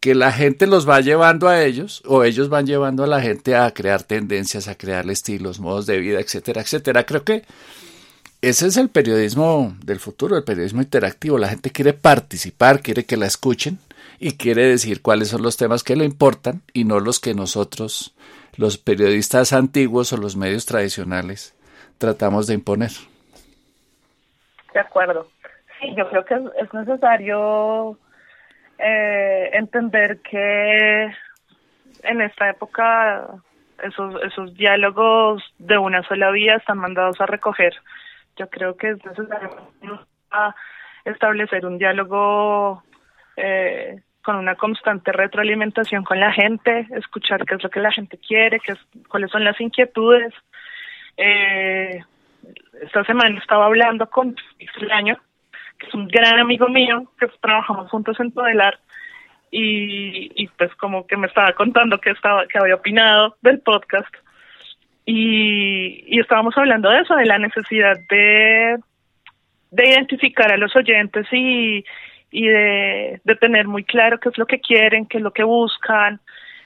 Que 0.00 0.14
la 0.14 0.32
gente 0.32 0.66
los 0.66 0.88
va 0.88 1.00
llevando 1.00 1.48
a 1.48 1.62
ellos 1.62 2.02
o 2.06 2.24
ellos 2.24 2.48
van 2.48 2.66
llevando 2.66 3.04
a 3.04 3.08
la 3.08 3.20
gente 3.20 3.56
a 3.56 3.70
crear 3.72 4.02
tendencias, 4.02 4.68
a 4.68 4.76
crear 4.76 5.08
estilos, 5.10 5.58
modos 5.58 5.86
de 5.86 5.98
vida, 5.98 6.20
etcétera, 6.20 6.60
etcétera. 6.60 7.04
Creo 7.06 7.24
que 7.24 7.44
ese 8.42 8.66
es 8.66 8.76
el 8.76 8.90
periodismo 8.90 9.76
del 9.82 9.98
futuro, 9.98 10.36
el 10.36 10.44
periodismo 10.44 10.82
interactivo. 10.82 11.38
La 11.38 11.48
gente 11.48 11.70
quiere 11.70 11.94
participar, 11.94 12.82
quiere 12.82 13.04
que 13.04 13.16
la 13.16 13.26
escuchen 13.26 13.78
y 14.18 14.36
quiere 14.36 14.62
decir 14.66 15.02
cuáles 15.02 15.28
son 15.28 15.42
los 15.42 15.56
temas 15.56 15.82
que 15.82 15.96
le 15.96 16.04
importan 16.04 16.62
y 16.72 16.84
no 16.84 17.00
los 17.00 17.20
que 17.20 17.34
nosotros, 17.34 18.14
los 18.56 18.78
periodistas 18.78 19.52
antiguos 19.52 20.12
o 20.12 20.16
los 20.16 20.36
medios 20.36 20.66
tradicionales, 20.66 21.54
tratamos 21.98 22.46
de 22.46 22.54
imponer. 22.54 22.90
De 24.72 24.80
acuerdo. 24.80 25.28
Sí, 25.80 25.94
yo 25.96 26.08
creo 26.08 26.24
que 26.24 26.34
es 26.34 26.74
necesario 26.74 27.98
eh, 28.78 29.50
entender 29.52 30.20
que 30.20 31.10
en 32.02 32.20
esta 32.20 32.50
época 32.50 33.26
esos, 33.82 34.22
esos 34.22 34.54
diálogos 34.54 35.42
de 35.58 35.78
una 35.78 36.02
sola 36.04 36.30
vía 36.30 36.56
están 36.56 36.78
mandados 36.78 37.20
a 37.20 37.26
recoger. 37.26 37.74
Yo 38.36 38.48
creo 38.48 38.76
que 38.76 38.90
es 38.90 39.04
necesario 39.04 39.70
establecer 41.04 41.64
un 41.66 41.78
diálogo 41.78 42.82
eh, 43.36 44.02
con 44.26 44.34
una 44.34 44.56
constante 44.56 45.12
retroalimentación 45.12 46.02
con 46.02 46.18
la 46.18 46.32
gente, 46.32 46.88
escuchar 46.96 47.46
qué 47.46 47.54
es 47.54 47.62
lo 47.62 47.70
que 47.70 47.78
la 47.78 47.92
gente 47.92 48.18
quiere, 48.18 48.58
qué 48.58 48.72
es, 48.72 48.78
cuáles 49.06 49.30
son 49.30 49.44
las 49.44 49.60
inquietudes. 49.60 50.34
Eh, 51.16 52.00
esta 52.82 53.04
semana 53.04 53.38
estaba 53.38 53.66
hablando 53.66 54.10
con 54.10 54.34
Extraño, 54.58 55.16
que 55.78 55.86
es 55.86 55.94
un 55.94 56.08
gran 56.08 56.40
amigo 56.40 56.66
mío, 56.68 57.04
que 57.20 57.28
trabajamos 57.40 57.88
juntos 57.88 58.18
en 58.18 58.32
Podelar, 58.32 58.80
y, 59.52 60.48
pues 60.58 60.74
como 60.74 61.06
que 61.06 61.16
me 61.16 61.28
estaba 61.28 61.52
contando 61.52 62.00
que 62.00 62.10
estaba 62.10 62.46
que 62.48 62.58
había 62.58 62.74
opinado 62.74 63.36
del 63.42 63.60
podcast 63.60 64.12
y, 65.06 66.02
y 66.08 66.18
estábamos 66.18 66.58
hablando 66.58 66.90
de 66.90 66.98
eso, 67.02 67.14
de 67.14 67.26
la 67.26 67.38
necesidad 67.38 67.96
de, 68.10 68.76
de 69.70 69.88
identificar 69.88 70.50
a 70.52 70.56
los 70.56 70.74
oyentes 70.74 71.26
y, 71.32 71.84
y 72.38 72.48
de, 72.48 73.18
de 73.24 73.36
tener 73.36 73.66
muy 73.66 73.82
claro 73.82 74.20
qué 74.20 74.28
es 74.28 74.36
lo 74.36 74.44
que 74.44 74.60
quieren, 74.60 75.06
qué 75.06 75.16
es 75.16 75.22
lo 75.22 75.30
que 75.30 75.42
buscan, 75.42 76.20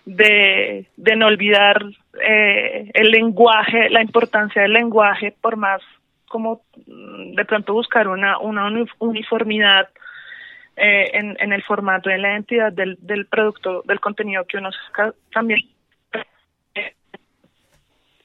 de, 0.04 0.86
de 0.96 1.14
no 1.14 1.28
olvidar 1.28 1.80
eh, 2.20 2.90
el 2.92 3.12
lenguaje, 3.12 3.88
la 3.88 4.02
importancia 4.02 4.62
del 4.62 4.72
lenguaje, 4.72 5.32
por 5.40 5.54
más 5.54 5.80
como 6.26 6.62
mm, 6.88 7.34
de 7.36 7.44
pronto 7.44 7.72
buscar 7.72 8.08
una, 8.08 8.38
una 8.38 8.68
uniformidad 8.98 9.88
eh, 10.76 11.10
en, 11.12 11.52
el 11.52 11.62
formato, 11.62 12.10
en 12.10 12.22
la 12.22 12.32
identidad 12.32 12.72
del, 12.72 12.98
del 13.00 13.26
producto, 13.26 13.84
del 13.86 14.00
contenido 14.00 14.44
que 14.46 14.58
uno 14.58 14.70
saca 14.72 15.14
también. 15.32 15.60
Eh, 16.74 16.94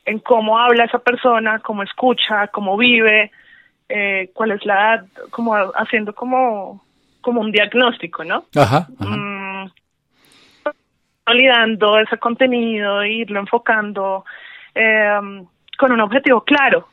en 0.05 0.17
cómo 0.17 0.57
habla 0.57 0.85
esa 0.85 0.97
persona, 0.97 1.59
cómo 1.59 1.83
escucha, 1.83 2.47
cómo 2.47 2.75
vive, 2.75 3.31
eh, 3.87 4.31
cuál 4.33 4.49
es 4.49 4.65
la 4.65 4.73
edad, 4.73 5.05
como 5.29 5.53
haciendo 5.53 6.15
como 6.15 6.84
como 7.25 7.41
un 7.41 7.51
diagnóstico, 7.51 8.23
¿no? 8.23 8.45
Ajá. 8.55 8.87
Mm, 8.99 9.65
validando 11.25 11.97
ese 11.97 12.19
contenido, 12.19 13.03
irlo 13.03 13.39
enfocando 13.39 14.25
eh, 14.75 15.19
con 15.75 15.91
un 15.91 16.01
objetivo 16.01 16.43
claro 16.43 16.87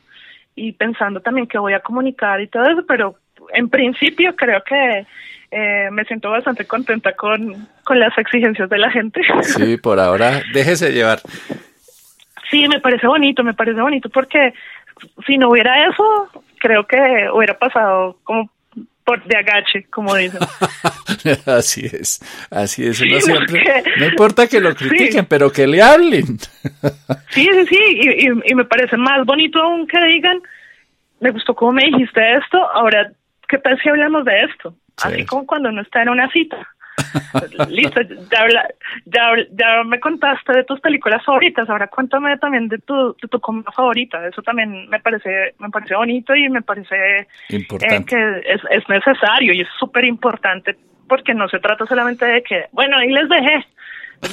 y 0.55 0.71
pensando 0.71 1.21
también 1.21 1.45
que 1.45 1.59
voy 1.59 1.73
a 1.73 1.81
comunicar 1.81 2.41
y 2.41 2.47
todo 2.47 2.63
eso, 2.63 2.83
pero 2.87 3.15
en 3.53 3.69
principio 3.69 4.35
creo 4.35 4.63
que 4.63 5.05
eh, 5.51 5.89
me 5.91 6.03
siento 6.05 6.31
bastante 6.31 6.65
contenta 6.65 7.15
con, 7.15 7.67
con 7.83 7.99
las 7.99 8.17
exigencias 8.17 8.67
de 8.71 8.79
la 8.79 8.89
gente. 8.89 9.21
Sí, 9.43 9.77
por 9.77 9.99
ahora 9.99 10.41
déjese 10.51 10.93
llevar. 10.93 11.19
Sí, 12.49 12.67
me 12.67 12.79
parece 12.79 13.05
bonito, 13.05 13.43
me 13.43 13.53
parece 13.53 13.81
bonito 13.81 14.09
porque 14.09 14.51
si 15.27 15.37
no 15.37 15.49
hubiera 15.49 15.87
eso, 15.87 16.29
creo 16.57 16.87
que 16.87 17.29
hubiera 17.31 17.59
pasado 17.59 18.17
como 18.23 18.49
por 19.03 19.23
de 19.23 19.37
agache, 19.37 19.85
como 19.89 20.15
dicen. 20.15 20.39
así 21.45 21.85
es, 21.85 22.21
así 22.49 22.85
es. 22.85 23.01
no 23.01 24.05
importa 24.05 24.47
que 24.47 24.59
lo 24.59 24.75
critiquen, 24.75 25.25
pero 25.25 25.51
que 25.51 25.67
le 25.67 25.81
hablen. 25.81 26.37
sí, 27.29 27.47
sí, 27.51 27.65
sí, 27.69 27.79
y, 28.01 28.51
y, 28.51 28.55
me 28.55 28.65
parece 28.65 28.97
más 28.97 29.25
bonito 29.25 29.59
aún 29.59 29.87
que 29.87 29.99
digan, 30.05 30.41
me 31.19 31.31
gustó 31.31 31.55
cómo 31.55 31.73
me 31.73 31.85
dijiste 31.85 32.35
esto, 32.35 32.57
ahora, 32.71 33.11
¿qué 33.47 33.57
tal 33.57 33.79
si 33.81 33.89
hablamos 33.89 34.25
de 34.25 34.43
esto? 34.43 34.75
Así 35.01 35.25
como 35.25 35.45
cuando 35.45 35.69
uno 35.69 35.81
está 35.81 36.03
en 36.03 36.09
una 36.09 36.29
cita. 36.31 36.57
Listo, 37.69 38.01
ya, 38.01 38.47
ya, 39.05 39.31
ya, 39.51 39.83
me 39.83 39.99
contaste 39.99 40.53
de 40.53 40.63
tus 40.63 40.79
películas 40.79 41.23
favoritas, 41.25 41.69
ahora 41.69 41.87
cuéntame 41.87 42.37
también 42.37 42.67
de 42.67 42.77
tu, 42.79 43.15
de 43.21 43.27
tu 43.27 43.39
comida 43.39 43.71
favorita. 43.71 44.25
Eso 44.27 44.41
también 44.41 44.87
me 44.89 44.99
parece, 44.99 45.53
me 45.59 45.69
parece 45.69 45.95
bonito 45.95 46.35
y 46.35 46.49
me 46.49 46.61
parece 46.61 47.27
eh, 47.49 48.05
que 48.07 48.41
es, 48.45 48.61
es 48.69 48.89
necesario 48.89 49.53
y 49.53 49.61
es 49.61 49.67
súper 49.79 50.05
importante 50.05 50.75
porque 51.07 51.33
no 51.33 51.47
se 51.49 51.59
trata 51.59 51.85
solamente 51.85 52.25
de 52.25 52.43
que, 52.43 52.65
bueno, 52.71 52.97
ahí 52.97 53.09
les 53.09 53.29
dejé, 53.29 53.65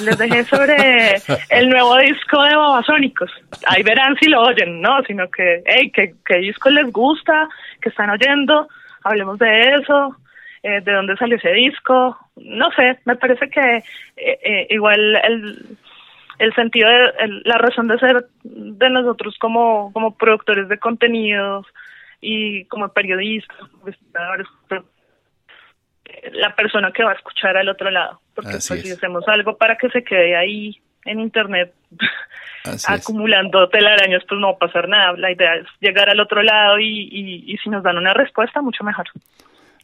les 0.03 0.17
dejé 0.17 0.43
sobre 0.45 1.15
el 1.49 1.69
nuevo 1.69 1.97
disco 1.97 2.41
de 2.43 2.55
Babasónicos. 2.55 3.31
Ahí 3.67 3.83
verán 3.83 4.15
si 4.19 4.29
lo 4.29 4.41
oyen, 4.41 4.81
¿no? 4.81 5.01
Sino 5.03 5.29
que, 5.29 5.61
hey, 5.65 5.91
¿qué, 5.93 6.15
qué 6.25 6.37
disco 6.37 6.69
les 6.69 6.91
gusta? 6.91 7.49
¿Qué 7.81 7.89
están 7.89 8.09
oyendo? 8.09 8.67
Hablemos 9.03 9.37
de 9.39 9.75
eso. 9.75 10.15
Eh, 10.63 10.79
de 10.81 10.93
dónde 10.93 11.17
salió 11.17 11.37
ese 11.37 11.53
disco, 11.53 12.15
no 12.35 12.69
sé, 12.73 12.99
me 13.05 13.15
parece 13.15 13.49
que 13.49 13.77
eh, 14.15 14.39
eh, 14.43 14.67
igual 14.69 15.15
el, 15.15 15.77
el 16.37 16.53
sentido 16.53 16.87
de 16.87 17.41
la 17.45 17.57
razón 17.57 17.87
de 17.87 17.97
ser 17.97 18.27
de 18.43 18.89
nosotros 18.91 19.35
como, 19.39 19.91
como 19.91 20.15
productores 20.15 20.69
de 20.69 20.77
contenidos 20.77 21.65
y 22.21 22.65
como 22.65 22.89
periodistas, 22.89 23.57
la 26.33 26.55
persona 26.55 26.91
que 26.91 27.03
va 27.03 27.13
a 27.13 27.15
escuchar 27.15 27.57
al 27.57 27.69
otro 27.69 27.89
lado, 27.89 28.21
porque 28.35 28.51
pues, 28.51 28.65
si 28.65 28.91
hacemos 28.91 29.27
algo 29.27 29.57
para 29.57 29.77
que 29.77 29.89
se 29.89 30.03
quede 30.03 30.35
ahí 30.35 30.79
en 31.05 31.21
internet 31.21 31.73
acumulando 32.87 33.67
telarañas, 33.69 34.21
pues 34.29 34.39
no 34.39 34.49
va 34.49 34.53
a 34.53 34.59
pasar 34.59 34.87
nada. 34.87 35.13
La 35.17 35.31
idea 35.31 35.55
es 35.55 35.65
llegar 35.79 36.07
al 36.07 36.19
otro 36.19 36.43
lado 36.43 36.77
y, 36.77 37.09
y, 37.11 37.51
y 37.51 37.57
si 37.57 37.71
nos 37.71 37.81
dan 37.81 37.97
una 37.97 38.13
respuesta, 38.13 38.61
mucho 38.61 38.83
mejor. 38.83 39.07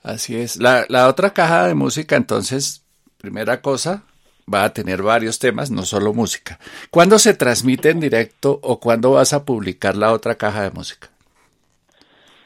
Así 0.08 0.40
es. 0.40 0.56
La, 0.56 0.86
la 0.88 1.10
otra 1.10 1.32
caja 1.32 1.68
de 1.68 1.76
música, 1.76 2.16
entonces, 2.16 2.86
primera 3.18 3.62
cosa, 3.62 4.04
va 4.52 4.64
a 4.64 4.74
tener 4.74 5.02
varios 5.02 5.38
temas, 5.38 5.70
no 5.70 5.84
solo 5.84 6.14
música. 6.14 6.60
¿Cuándo 6.90 7.20
se 7.20 7.34
transmite 7.34 7.90
en 7.90 8.00
directo 8.00 8.58
o 8.64 8.80
cuándo 8.80 9.12
vas 9.12 9.34
a 9.34 9.44
publicar 9.44 9.98
la 9.98 10.14
otra 10.14 10.36
caja 10.36 10.64
de 10.64 10.72
música? 10.72 11.10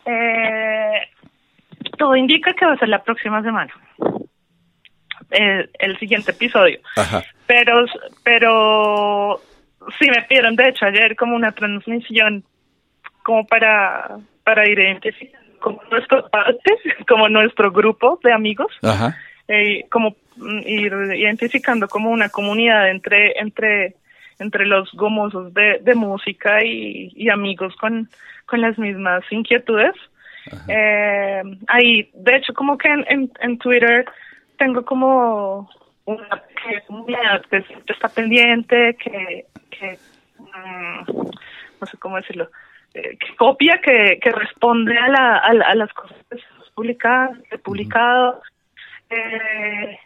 Eh, 0.05 1.07
todo 1.99 2.15
indica 2.15 2.51
que 2.53 2.65
va 2.65 2.73
a 2.73 2.79
ser 2.79 2.89
la 2.89 3.03
próxima 3.03 3.43
semana. 3.43 3.71
El, 5.29 5.69
el 5.77 5.99
siguiente 5.99 6.31
episodio. 6.31 6.79
Ajá. 6.95 7.23
Pero, 7.45 7.85
pero 8.23 9.39
sí 9.99 10.09
me 10.09 10.23
pidieron, 10.23 10.55
de 10.55 10.69
hecho, 10.69 10.85
ayer 10.85 11.15
como 11.15 11.35
una 11.35 11.51
transmisión 11.51 12.43
como 13.21 13.45
para, 13.45 14.17
para 14.43 14.67
identificar 14.67 15.40
como 15.61 15.81
nuestra 15.89 16.27
parte, 16.27 16.71
como 17.07 17.29
nuestro 17.29 17.71
grupo 17.71 18.19
de 18.23 18.33
amigos, 18.33 18.71
eh, 19.47 19.85
como 19.89 20.15
mm, 20.35 20.59
ir 20.65 20.93
identificando 21.15 21.87
como 21.87 22.09
una 22.09 22.29
comunidad 22.29 22.89
entre 22.89 23.39
entre 23.39 23.95
entre 24.39 24.65
los 24.65 24.91
gomosos 24.93 25.53
de, 25.53 25.79
de 25.81 25.93
música 25.93 26.63
y, 26.63 27.11
y, 27.15 27.29
amigos 27.29 27.75
con, 27.75 28.09
con 28.47 28.59
las 28.59 28.77
mismas 28.79 29.23
inquietudes. 29.29 29.93
Eh, 30.67 31.43
ahí, 31.67 32.09
de 32.15 32.35
hecho, 32.35 32.51
como 32.55 32.75
que 32.75 32.87
en, 32.87 33.31
en, 33.39 33.57
Twitter 33.59 34.03
tengo 34.57 34.83
como 34.83 35.69
una 36.05 36.41
comunidad 36.87 37.45
que 37.51 37.63
está 37.87 38.09
pendiente, 38.09 38.97
que, 38.97 39.45
que 39.69 39.99
mm, 40.39 41.05
no 41.79 41.85
sé 41.85 41.97
cómo 41.99 42.17
decirlo, 42.17 42.49
eh, 42.93 43.17
que 43.17 43.35
copia, 43.37 43.79
que, 43.83 44.19
que 44.21 44.31
responde 44.31 44.97
a, 44.97 45.07
la, 45.07 45.37
a, 45.37 45.75
las 45.75 45.91
cosas 45.93 46.17
publicadas, 46.73 47.37
publicado. 47.63 48.41
Eh, 49.09 49.97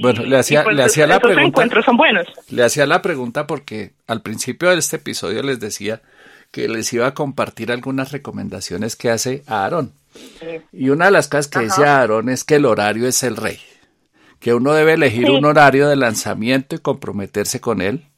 bueno, 0.00 0.22
le 0.24 0.38
hacía, 0.38 0.62
pues, 0.62 0.76
le 0.76 0.84
hacía 0.84 1.06
la 1.06 1.18
pregunta. 1.18 1.46
encuentros 1.46 1.84
son 1.84 1.96
buenos. 1.96 2.26
Le 2.50 2.62
hacía 2.62 2.86
la 2.86 3.02
pregunta 3.02 3.46
porque 3.46 3.92
al 4.06 4.22
principio 4.22 4.70
de 4.70 4.78
este 4.78 4.96
episodio 4.96 5.42
les 5.42 5.58
decía 5.58 6.02
que 6.50 6.68
les 6.68 6.92
iba 6.92 7.06
a 7.06 7.14
compartir 7.14 7.72
algunas 7.72 8.12
recomendaciones 8.12 8.96
que 8.96 9.10
hace 9.10 9.42
Aarón. 9.46 9.92
Y 10.72 10.90
una 10.90 11.06
de 11.06 11.10
las 11.12 11.28
cosas 11.28 11.48
que 11.48 11.60
dice 11.60 11.84
Aarón 11.84 12.28
es 12.28 12.44
que 12.44 12.56
el 12.56 12.66
horario 12.66 13.06
es 13.06 13.22
el 13.22 13.36
rey, 13.36 13.58
que 14.40 14.54
uno 14.54 14.72
debe 14.72 14.94
elegir 14.94 15.30
un 15.30 15.44
horario 15.44 15.88
de 15.88 15.96
lanzamiento 15.96 16.74
y 16.74 16.80
comprometerse 16.80 17.60
con 17.60 17.80
él, 17.80 18.09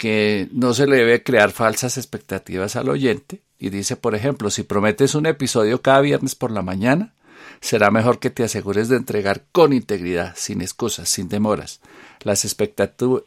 que 0.00 0.48
no 0.50 0.72
se 0.72 0.86
le 0.86 0.96
debe 0.96 1.22
crear 1.22 1.52
falsas 1.52 1.98
expectativas 1.98 2.74
al 2.74 2.88
oyente. 2.88 3.42
Y 3.58 3.68
dice, 3.68 3.96
por 3.96 4.14
ejemplo, 4.14 4.48
si 4.48 4.62
prometes 4.62 5.14
un 5.14 5.26
episodio 5.26 5.82
cada 5.82 6.00
viernes 6.00 6.34
por 6.34 6.50
la 6.52 6.62
mañana, 6.62 7.12
será 7.60 7.90
mejor 7.90 8.18
que 8.18 8.30
te 8.30 8.42
asegures 8.42 8.88
de 8.88 8.96
entregar 8.96 9.44
con 9.52 9.74
integridad, 9.74 10.32
sin 10.36 10.62
excusas, 10.62 11.10
sin 11.10 11.28
demoras. 11.28 11.80
Las, 12.22 12.56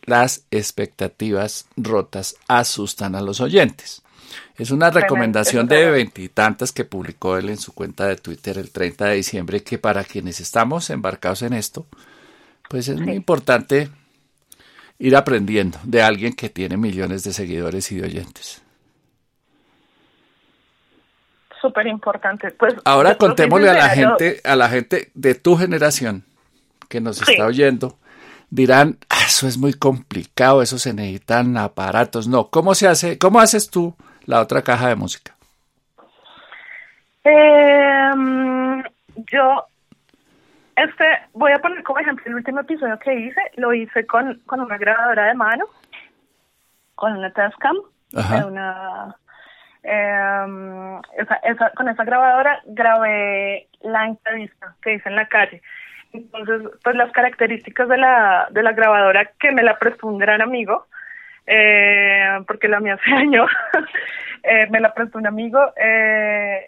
las 0.08 0.46
expectativas 0.50 1.68
rotas 1.78 2.38
asustan 2.48 3.14
a 3.14 3.22
los 3.22 3.40
oyentes. 3.40 4.02
Es 4.58 4.72
una 4.72 4.90
recomendación 4.90 5.68
de 5.68 5.92
veintitantas 5.92 6.72
que 6.72 6.86
publicó 6.86 7.38
él 7.38 7.50
en 7.50 7.58
su 7.58 7.72
cuenta 7.74 8.08
de 8.08 8.16
Twitter 8.16 8.58
el 8.58 8.72
30 8.72 9.06
de 9.06 9.16
diciembre 9.18 9.62
que 9.62 9.78
para 9.78 10.04
quienes 10.04 10.40
estamos 10.40 10.90
embarcados 10.90 11.44
en 11.44 11.54
esto, 11.54 11.86
pues 12.68 12.88
es 12.88 13.00
muy 13.00 13.14
importante 13.14 13.92
ir 15.04 15.16
aprendiendo 15.16 15.78
de 15.84 16.02
alguien 16.02 16.34
que 16.34 16.50
tiene 16.50 16.78
millones 16.78 17.24
de 17.24 17.34
seguidores 17.34 17.92
y 17.92 17.98
de 17.98 18.08
oyentes. 18.08 18.62
Súper 21.62 21.88
importante. 21.88 22.52
Pues, 22.52 22.76
Ahora 22.86 23.16
contémosle 23.16 23.70
a 23.70 23.74
la 23.74 23.90
gente, 23.90 24.42
a 24.44 24.56
la 24.56 24.70
gente 24.70 25.12
de 25.14 25.36
tu 25.36 25.56
generación 25.56 26.24
que 26.90 27.02
nos 27.02 27.22
está 27.22 27.46
oyendo, 27.46 27.98
dirán, 28.50 28.98
ah, 29.10 29.24
eso 29.28 29.48
es 29.48 29.58
muy 29.58 29.74
complicado, 29.74 30.62
eso 30.62 30.78
se 30.78 30.94
necesitan 30.94 31.58
aparatos. 31.58 32.28
No, 32.28 32.50
¿cómo 32.50 32.76
se 32.76 32.88
hace? 32.88 33.18
¿Cómo 33.18 33.40
haces 33.40 33.70
tú? 33.70 33.96
la 34.26 34.42
otra 34.42 34.62
caja 34.62 34.90
de 34.90 34.96
música? 34.96 35.36
Em, 37.24 38.84
yo, 39.32 39.66
este, 40.76 41.06
voy 41.34 41.52
a 41.52 41.60
poner 41.60 41.84
como 41.84 42.00
ejemplo 42.00 42.26
el 42.28 42.36
último 42.36 42.62
episodio 42.62 42.98
que 43.00 43.14
hice, 43.14 43.42
lo 43.56 43.74
hice 43.74 44.06
con, 44.06 44.40
con 44.46 44.62
una 44.62 44.78
grabadora 44.78 45.26
de 45.26 45.34
mano, 45.34 45.66
con 46.96 47.18
una 47.18 47.32
Tascam, 47.32 47.76
una, 48.48 49.16
esa, 49.84 51.70
con 51.76 51.90
esa 51.90 52.04
grabadora 52.04 52.62
grabé 52.66 53.68
la 53.82 54.06
entrevista 54.06 54.76
que 54.82 54.96
hice 54.96 55.10
en 55.10 55.16
la 55.16 55.28
calle. 55.28 55.62
Entonces, 56.14 56.62
pues 56.84 56.96
las 56.96 57.12
características 57.12 57.90
de 57.90 57.98
la, 57.98 58.48
de 58.52 58.62
la 58.62 58.74
grabadora 58.74 59.32
que 59.40 59.52
me 59.52 59.64
la 59.64 59.78
prestó 59.80 60.08
un 60.08 60.20
gran 60.20 60.42
amigo, 60.42 60.86
eh, 61.48 62.40
porque 62.48 62.68
la 62.68 62.80
mía 62.80 62.98
se 63.06 63.12
dañó, 63.12 63.48
eh, 64.44 64.68
me 64.70 64.80
la 64.80 64.94
prestó 64.94 65.18
un 65.18 65.28
amigo. 65.28 65.60
Eh, 65.76 66.66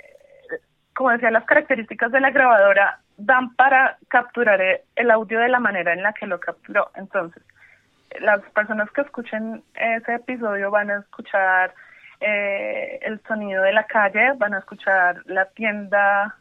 como 0.94 1.12
decía, 1.12 1.30
las 1.30 1.46
características 1.46 2.12
de 2.12 2.22
la 2.22 2.32
grabadora 2.32 3.00
dan 3.18 3.56
para 3.56 3.98
capturar 4.08 4.62
el 4.96 5.12
audio 5.12 5.40
de 5.40 5.50
la 5.50 5.60
manera 5.60 5.94
en 5.94 6.04
la 6.04 6.14
que 6.14 6.28
lo 6.28 6.40
capturó. 6.40 6.92
Entonces, 6.96 7.44
las 8.20 8.42
personas 8.52 8.90
que 8.92 9.02
escuchen 9.02 9.64
ese 9.76 10.16
episodio 10.16 10.72
van 10.72 10.92
a 10.92 11.00
escuchar 11.00 11.74
eh, 12.22 13.00
el 13.02 13.22
sonido 13.28 13.64
de 13.64 13.74
la 13.74 13.86
calle, 13.86 14.34
van 14.38 14.54
a 14.54 14.60
escuchar 14.60 15.22
la 15.26 15.46
tienda 15.46 16.36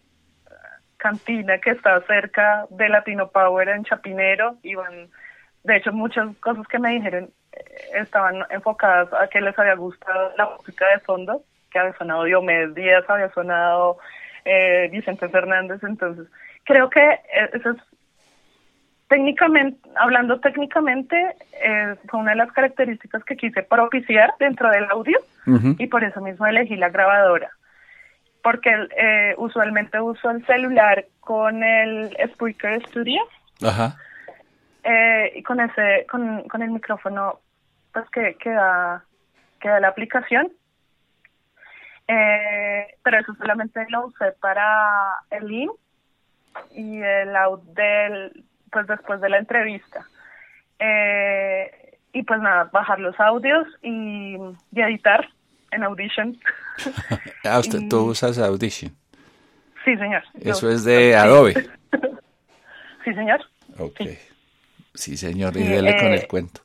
cantina 1.05 1.59
que 1.59 1.71
está 1.71 2.01
cerca 2.07 2.65
de 2.71 2.89
Latino 2.89 3.29
Power 3.29 3.69
en 3.69 3.85
Chapinero 3.85 4.57
y 4.63 4.75
van, 4.75 5.11
de 5.63 5.77
hecho, 5.77 5.93
muchas 5.93 6.35
cosas 6.39 6.67
que 6.67 6.79
me 6.79 6.93
dijeron 6.93 7.29
estaban 7.95 8.43
enfocadas 8.49 9.13
a 9.13 9.29
que 9.29 9.43
les 9.43 9.57
había 9.59 9.75
gustado 9.75 10.33
la 10.39 10.49
música 10.57 10.87
de 10.89 11.01
fondo, 11.01 11.43
que 11.71 11.79
había 11.79 11.93
sonado 11.99 12.25
Diomedes 12.25 12.75
Díaz, 12.75 13.05
había 13.09 13.29
sonado 13.33 13.99
eh, 14.47 14.89
Vicente 14.91 15.29
Fernández, 15.29 15.83
entonces 15.83 16.27
creo 16.65 16.91
que 16.91 17.01
eh, 17.01 17.51
eso 17.53 17.71
es 17.71 17.79
técnicamente, 19.09 19.89
hablando 19.97 20.41
técnicamente, 20.41 21.37
eh, 21.63 21.97
fue 22.09 22.21
una 22.21 22.33
de 22.33 22.37
las 22.37 22.53
características 22.53 23.23
que 23.25 23.37
quise 23.37 23.63
propiciar 23.63 24.35
dentro 24.39 24.71
del 24.71 24.91
audio 24.91 25.19
y 25.79 25.87
por 25.89 26.03
eso 26.03 26.21
mismo 26.21 26.47
elegí 26.47 26.77
la 26.77 26.89
grabadora. 26.89 27.51
Porque 28.43 28.71
eh, 28.97 29.35
usualmente 29.39 30.01
uso 30.01 30.31
el 30.31 30.45
celular 30.47 31.07
con 31.21 31.63
el 31.63 32.17
Spreaker 32.33 32.85
Studio. 32.89 33.21
Ajá. 33.63 33.97
Eh, 34.83 35.33
y 35.37 35.43
con 35.43 35.61
ese, 35.61 36.07
con, 36.11 36.47
con 36.49 36.63
el 36.63 36.71
micrófono 36.71 37.41
pues 37.93 38.11
que, 38.11 38.37
que, 38.37 38.51
da, 38.51 39.05
la 39.63 39.89
aplicación. 39.89 40.51
Eh, 42.07 42.87
pero 43.03 43.19
eso 43.19 43.35
solamente 43.37 43.87
lo 43.89 44.07
usé 44.07 44.33
para 44.41 45.15
el 45.31 45.51
in 45.51 45.71
y 46.73 47.01
el 47.01 47.35
out 47.37 47.63
del, 47.65 48.45
pues 48.71 48.87
después 48.87 49.21
de 49.21 49.29
la 49.29 49.39
entrevista. 49.39 50.07
Eh, 50.79 51.99
y 52.13 52.23
pues 52.23 52.41
nada, 52.41 52.71
bajar 52.73 53.01
los 53.01 53.19
audios 53.19 53.67
y, 53.83 54.37
editar 54.75 55.29
en 55.71 55.83
Audition. 55.83 56.39
ah, 57.45 57.61
tú 57.91 58.11
usas 58.11 58.39
Audition. 58.39 58.93
Sí, 59.85 59.97
señor. 59.97 60.23
Eso 60.41 60.71
es 60.71 60.85
de 60.85 61.17
Adobe. 61.17 61.55
sí, 63.05 63.15
señor. 63.15 63.41
Ok. 63.79 64.01
Sí, 64.95 65.17
señor, 65.17 65.57
y 65.57 65.65
dele 65.65 65.97
con 65.97 66.13
el 66.13 66.21
eh, 66.21 66.27
cuento. 66.29 66.61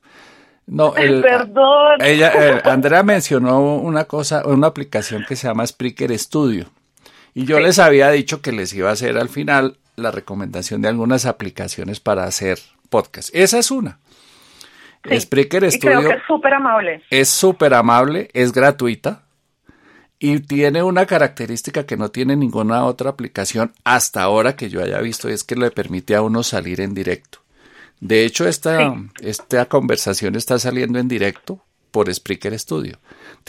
No, 0.67 0.93
Perdón. 1.21 1.99
Ella, 2.01 2.31
eh, 2.37 2.61
Andrea 2.63 3.03
mencionó 3.03 3.77
una 3.77 4.05
cosa, 4.05 4.45
una 4.45 4.67
aplicación 4.67 5.25
que 5.27 5.35
se 5.35 5.47
llama 5.47 5.65
Spreaker 5.65 6.17
Studio. 6.17 6.67
Y 7.33 7.45
yo 7.45 7.59
les 7.59 7.79
había 7.79 8.09
dicho 8.11 8.41
que 8.41 8.51
les 8.51 8.73
iba 8.73 8.89
a 8.89 8.93
hacer 8.93 9.17
al 9.17 9.29
final 9.29 9.77
la 9.95 10.11
recomendación 10.11 10.81
de 10.81 10.87
algunas 10.87 11.25
aplicaciones 11.25 11.99
para 11.99 12.23
hacer 12.23 12.59
podcast. 12.89 13.29
Esa 13.33 13.59
es 13.59 13.71
una. 13.71 13.99
Spreaker 15.07 15.71
Studio. 15.71 15.99
Creo 15.99 16.09
que 16.09 16.17
es 16.17 16.23
súper 16.27 16.53
amable. 16.53 17.03
Es 17.09 17.29
súper 17.29 17.73
amable, 17.73 18.29
es 18.33 18.51
gratuita 18.51 19.23
y 20.19 20.41
tiene 20.41 20.83
una 20.83 21.05
característica 21.05 21.85
que 21.85 21.95
no 21.95 22.11
tiene 22.11 22.35
ninguna 22.35 22.83
otra 22.83 23.09
aplicación 23.09 23.71
hasta 23.85 24.21
ahora 24.21 24.57
que 24.57 24.69
yo 24.69 24.83
haya 24.83 24.99
visto, 24.99 25.29
y 25.29 25.33
es 25.33 25.45
que 25.45 25.55
le 25.55 25.71
permite 25.71 26.15
a 26.15 26.21
uno 26.21 26.43
salir 26.43 26.81
en 26.81 26.93
directo. 26.93 27.39
De 28.01 28.25
hecho, 28.25 28.45
esta, 28.47 28.95
esta 29.21 29.65
conversación 29.67 30.35
está 30.35 30.59
saliendo 30.59 30.99
en 30.99 31.07
directo 31.07 31.63
por 31.91 32.13
Spreaker 32.13 32.57
Studio. 32.59 32.97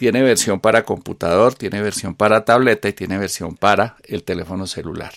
Tiene 0.01 0.23
versión 0.23 0.61
para 0.61 0.87
computador, 0.87 1.55
tiene 1.57 1.83
versión 1.83 2.15
para 2.15 2.47
tableta 2.47 2.89
y 2.89 2.95
tiene 2.95 3.19
versión 3.19 3.55
para 3.55 3.97
el 4.05 4.23
teléfono 4.23 4.67
celular. 4.67 5.13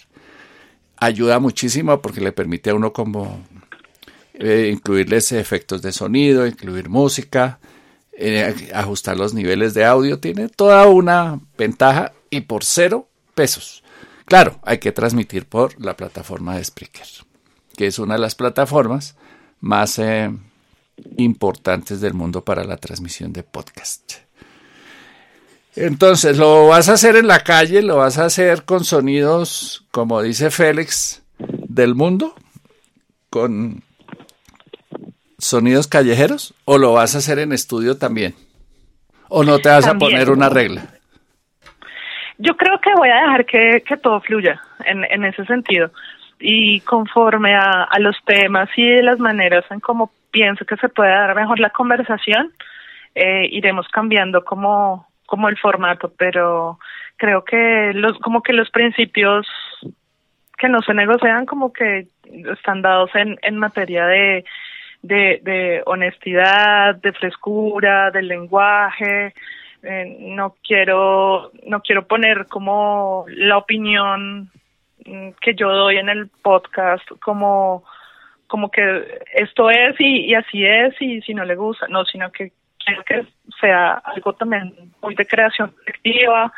Ayuda 0.97 1.39
muchísimo 1.39 2.01
porque 2.01 2.19
le 2.19 2.33
permite 2.33 2.69
a 2.69 2.75
uno 2.75 2.91
como 2.91 3.41
eh, 4.33 4.69
incluirles 4.73 5.31
efectos 5.31 5.81
de 5.81 5.93
sonido, 5.93 6.45
incluir 6.45 6.89
música, 6.89 7.59
eh, 8.11 8.71
ajustar 8.73 9.15
los 9.15 9.33
niveles 9.33 9.73
de 9.73 9.85
audio. 9.85 10.19
Tiene 10.19 10.49
toda 10.49 10.85
una 10.87 11.39
ventaja 11.57 12.11
y 12.29 12.41
por 12.41 12.65
cero 12.65 13.07
pesos. 13.35 13.85
Claro, 14.25 14.59
hay 14.63 14.79
que 14.79 14.91
transmitir 14.91 15.45
por 15.45 15.79
la 15.79 15.95
plataforma 15.95 16.57
de 16.57 16.65
Spreaker, 16.65 17.07
que 17.77 17.87
es 17.87 17.99
una 17.99 18.15
de 18.15 18.19
las 18.19 18.35
plataformas 18.35 19.15
más 19.61 19.97
eh, 19.97 20.29
importantes 21.15 22.01
del 22.01 22.15
mundo 22.15 22.43
para 22.43 22.65
la 22.65 22.75
transmisión 22.75 23.31
de 23.31 23.43
podcast. 23.43 24.23
Entonces, 25.75 26.37
lo 26.37 26.67
vas 26.67 26.89
a 26.89 26.93
hacer 26.93 27.15
en 27.15 27.27
la 27.27 27.39
calle, 27.39 27.81
lo 27.81 27.97
vas 27.97 28.19
a 28.19 28.25
hacer 28.25 28.63
con 28.63 28.83
sonidos, 28.83 29.85
como 29.91 30.21
dice 30.21 30.51
Félix, 30.51 31.23
del 31.37 31.95
mundo, 31.95 32.35
con 33.29 33.81
sonidos 35.39 35.87
callejeros, 35.87 36.53
o 36.65 36.77
lo 36.77 36.93
vas 36.93 37.15
a 37.15 37.17
hacer 37.17 37.39
en 37.39 37.53
estudio 37.53 37.97
también, 37.97 38.35
o 39.29 39.43
no 39.43 39.59
te 39.59 39.69
vas 39.69 39.87
a 39.87 39.95
poner 39.95 40.29
una 40.29 40.49
regla. 40.49 40.83
Yo 42.37 42.55
creo 42.55 42.79
que 42.79 42.93
voy 42.95 43.09
a 43.09 43.21
dejar 43.21 43.45
que, 43.45 43.97
todo 44.01 44.21
fluya 44.21 44.61
en, 44.85 45.03
en 45.05 45.25
ese 45.25 45.45
sentido. 45.45 45.91
Y 46.39 46.81
conforme 46.81 47.55
a, 47.55 47.87
los 47.99 48.17
temas 48.25 48.69
y 48.75 49.01
las 49.01 49.17
maneras 49.19 49.63
en 49.69 49.79
cómo 49.79 50.11
pienso 50.29 50.65
que 50.65 50.75
se 50.77 50.89
puede 50.89 51.09
dar 51.09 51.33
mejor 51.35 51.59
la 51.59 51.69
conversación, 51.69 52.51
eh, 53.15 53.47
iremos 53.49 53.87
cambiando 53.87 54.43
como, 54.43 55.07
como 55.25 55.49
el 55.49 55.57
formato, 55.57 56.11
pero 56.17 56.79
creo 57.17 57.43
que 57.43 57.91
los, 57.93 58.17
como 58.19 58.41
que 58.41 58.53
los 58.53 58.69
principios 58.69 59.47
que 60.57 60.69
no 60.69 60.81
se 60.81 60.93
negocian 60.93 61.45
como 61.45 61.71
que 61.71 62.07
están 62.57 62.81
dados 62.81 63.09
en, 63.15 63.37
en 63.41 63.57
materia 63.57 64.05
de, 64.05 64.45
de, 65.01 65.81
honestidad, 65.85 66.95
de 66.95 67.11
frescura, 67.13 68.11
del 68.11 68.27
lenguaje, 68.27 69.33
Eh, 69.85 70.15
no 70.37 70.55
quiero 70.65 71.51
no 71.67 71.81
quiero 71.81 72.07
poner 72.07 72.47
como 72.47 73.25
la 73.27 73.57
opinión 73.57 74.49
mm, 75.05 75.31
que 75.41 75.55
yo 75.55 75.67
doy 75.67 75.97
en 75.97 76.07
el 76.07 76.29
podcast 76.41 77.05
como 77.19 77.83
como 78.47 78.69
que 78.69 78.81
esto 79.33 79.69
es 79.69 79.99
y 79.99 80.33
así 80.35 80.63
es 80.63 80.93
y 81.01 81.21
si 81.21 81.33
no 81.33 81.43
le 81.43 81.55
gusta, 81.55 81.87
no, 81.89 82.05
sino 82.05 82.31
que 82.31 82.53
quiero 82.85 83.03
que 83.03 83.25
sea 83.59 83.93
algo 83.93 84.33
también 84.33 84.73
muy 85.01 85.15
de 85.15 85.25
creación 85.25 85.71
colectiva, 85.71 86.51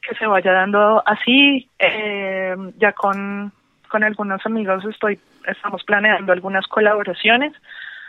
que 0.00 0.14
se 0.16 0.26
vaya 0.26 0.52
dando 0.52 1.02
así. 1.06 1.68
Eh, 1.78 2.56
ya 2.76 2.92
con, 2.92 3.52
con 3.88 4.04
algunos 4.04 4.44
amigos 4.46 4.84
estoy, 4.84 5.18
estamos 5.46 5.84
planeando 5.84 6.32
algunas 6.32 6.66
colaboraciones. 6.66 7.52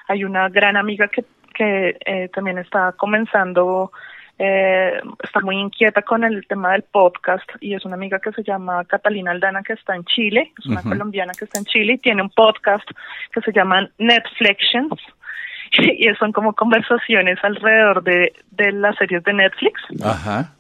Hay 0.08 0.23
una 0.23 0.49
gran 0.49 0.78
amiga 0.78 1.08
que, 1.08 1.25
que 1.54 1.97
eh, 2.06 2.30
también 2.34 2.58
está 2.60 2.93
comenzando, 2.93 3.91
eh, 4.38 4.99
está 5.23 5.39
muy 5.39 5.58
inquieta 5.58 6.01
con 6.01 6.23
el 6.23 6.45
tema 6.47 6.73
del 6.73 6.84
podcast 6.84 7.49
y 7.62 7.73
es 7.73 7.86
una 7.86 7.95
amiga 7.95 8.19
que 8.19 8.32
se 8.34 8.43
llama 8.43 8.84
Catalina 8.86 9.32
Aldana 9.32 9.63
que 9.63 9.73
está 9.73 9.95
en 9.95 10.04
Chile, 10.04 10.51
es 10.60 10.65
una 10.67 10.84
colombiana 10.84 11.32
que 11.38 11.45
está 11.45 11.58
en 11.58 11.65
Chile 11.65 11.93
y 11.93 11.97
tiene 11.97 12.21
un 12.21 12.30
podcast 12.30 12.88
que 13.34 13.41
se 13.41 13.51
llama 13.51 13.89
Y 15.98 16.14
son 16.16 16.32
como 16.32 16.54
conversaciones 16.54 17.38
alrededor 17.44 18.04
de, 18.04 18.34
de 18.52 18.72
las 18.72 18.96
series 18.98 19.24
de 19.24 19.34
Netflix. 19.34 19.82
Ajá. 20.04 20.52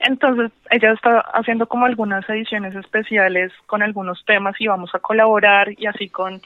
Entonces, 0.00 0.52
ella 0.70 0.92
está 0.92 1.20
haciendo 1.32 1.66
como 1.66 1.86
algunas 1.86 2.28
ediciones 2.28 2.74
especiales 2.74 3.52
con 3.66 3.82
algunos 3.82 4.24
temas 4.24 4.54
y 4.58 4.66
vamos 4.66 4.94
a 4.94 4.98
colaborar 4.98 5.68
y 5.76 5.86
así 5.86 6.08
con, 6.08 6.42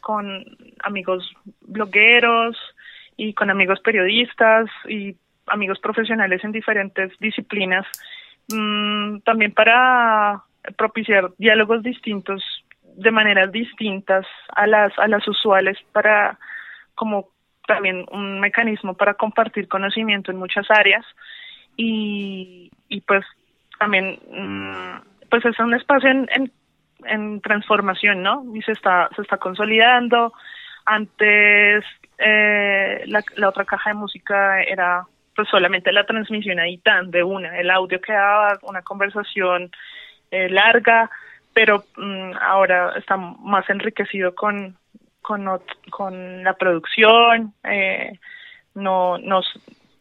con 0.00 0.44
amigos 0.82 1.30
blogueros 1.60 2.56
y 3.16 3.34
con 3.34 3.50
amigos 3.50 3.80
periodistas 3.80 4.70
y 4.88 5.16
amigos 5.46 5.78
profesionales 5.80 6.42
en 6.44 6.52
diferentes 6.52 7.12
disciplinas, 7.18 7.86
mm, 8.48 9.18
también 9.18 9.52
para 9.52 10.42
propiciar 10.76 11.30
diálogos 11.36 11.82
distintos 11.82 12.42
de 12.96 13.10
maneras 13.10 13.52
distintas 13.52 14.24
a 14.54 14.66
las 14.66 14.96
a 14.98 15.08
las 15.08 15.26
usuales 15.28 15.76
para 15.92 16.38
como 16.94 17.33
también 17.66 18.06
un 18.10 18.40
mecanismo 18.40 18.94
para 18.94 19.14
compartir 19.14 19.68
conocimiento 19.68 20.30
en 20.30 20.38
muchas 20.38 20.70
áreas 20.70 21.04
y, 21.76 22.70
y 22.88 23.00
pues 23.02 23.24
también 23.78 24.18
mm, 24.30 25.28
pues 25.30 25.44
es 25.44 25.58
un 25.58 25.74
espacio 25.74 26.10
en, 26.10 26.52
en, 27.04 27.40
transformación 27.40 28.22
no 28.22 28.44
y 28.54 28.62
se 28.62 28.72
está 28.72 29.08
se 29.16 29.22
está 29.22 29.38
consolidando. 29.38 30.32
Antes 30.86 31.84
eh, 32.18 33.02
la, 33.06 33.22
la 33.36 33.48
otra 33.48 33.64
caja 33.64 33.90
de 33.90 33.96
música 33.96 34.62
era 34.62 35.06
pues 35.34 35.48
solamente 35.48 35.92
la 35.92 36.06
transmisión 36.06 36.60
ahí 36.60 36.78
tan 36.78 37.10
de 37.10 37.22
una. 37.22 37.58
El 37.58 37.70
audio 37.70 38.00
quedaba 38.00 38.58
una 38.62 38.82
conversación 38.82 39.70
eh, 40.30 40.48
larga 40.48 41.10
pero 41.54 41.84
mm, 41.96 42.32
ahora 42.40 42.92
está 42.98 43.16
más 43.16 43.68
enriquecido 43.70 44.34
con 44.34 44.76
con, 45.24 45.48
con 45.90 46.44
la 46.44 46.52
producción, 46.52 47.54
eh, 47.64 48.18
no 48.74 49.18
nos 49.18 49.46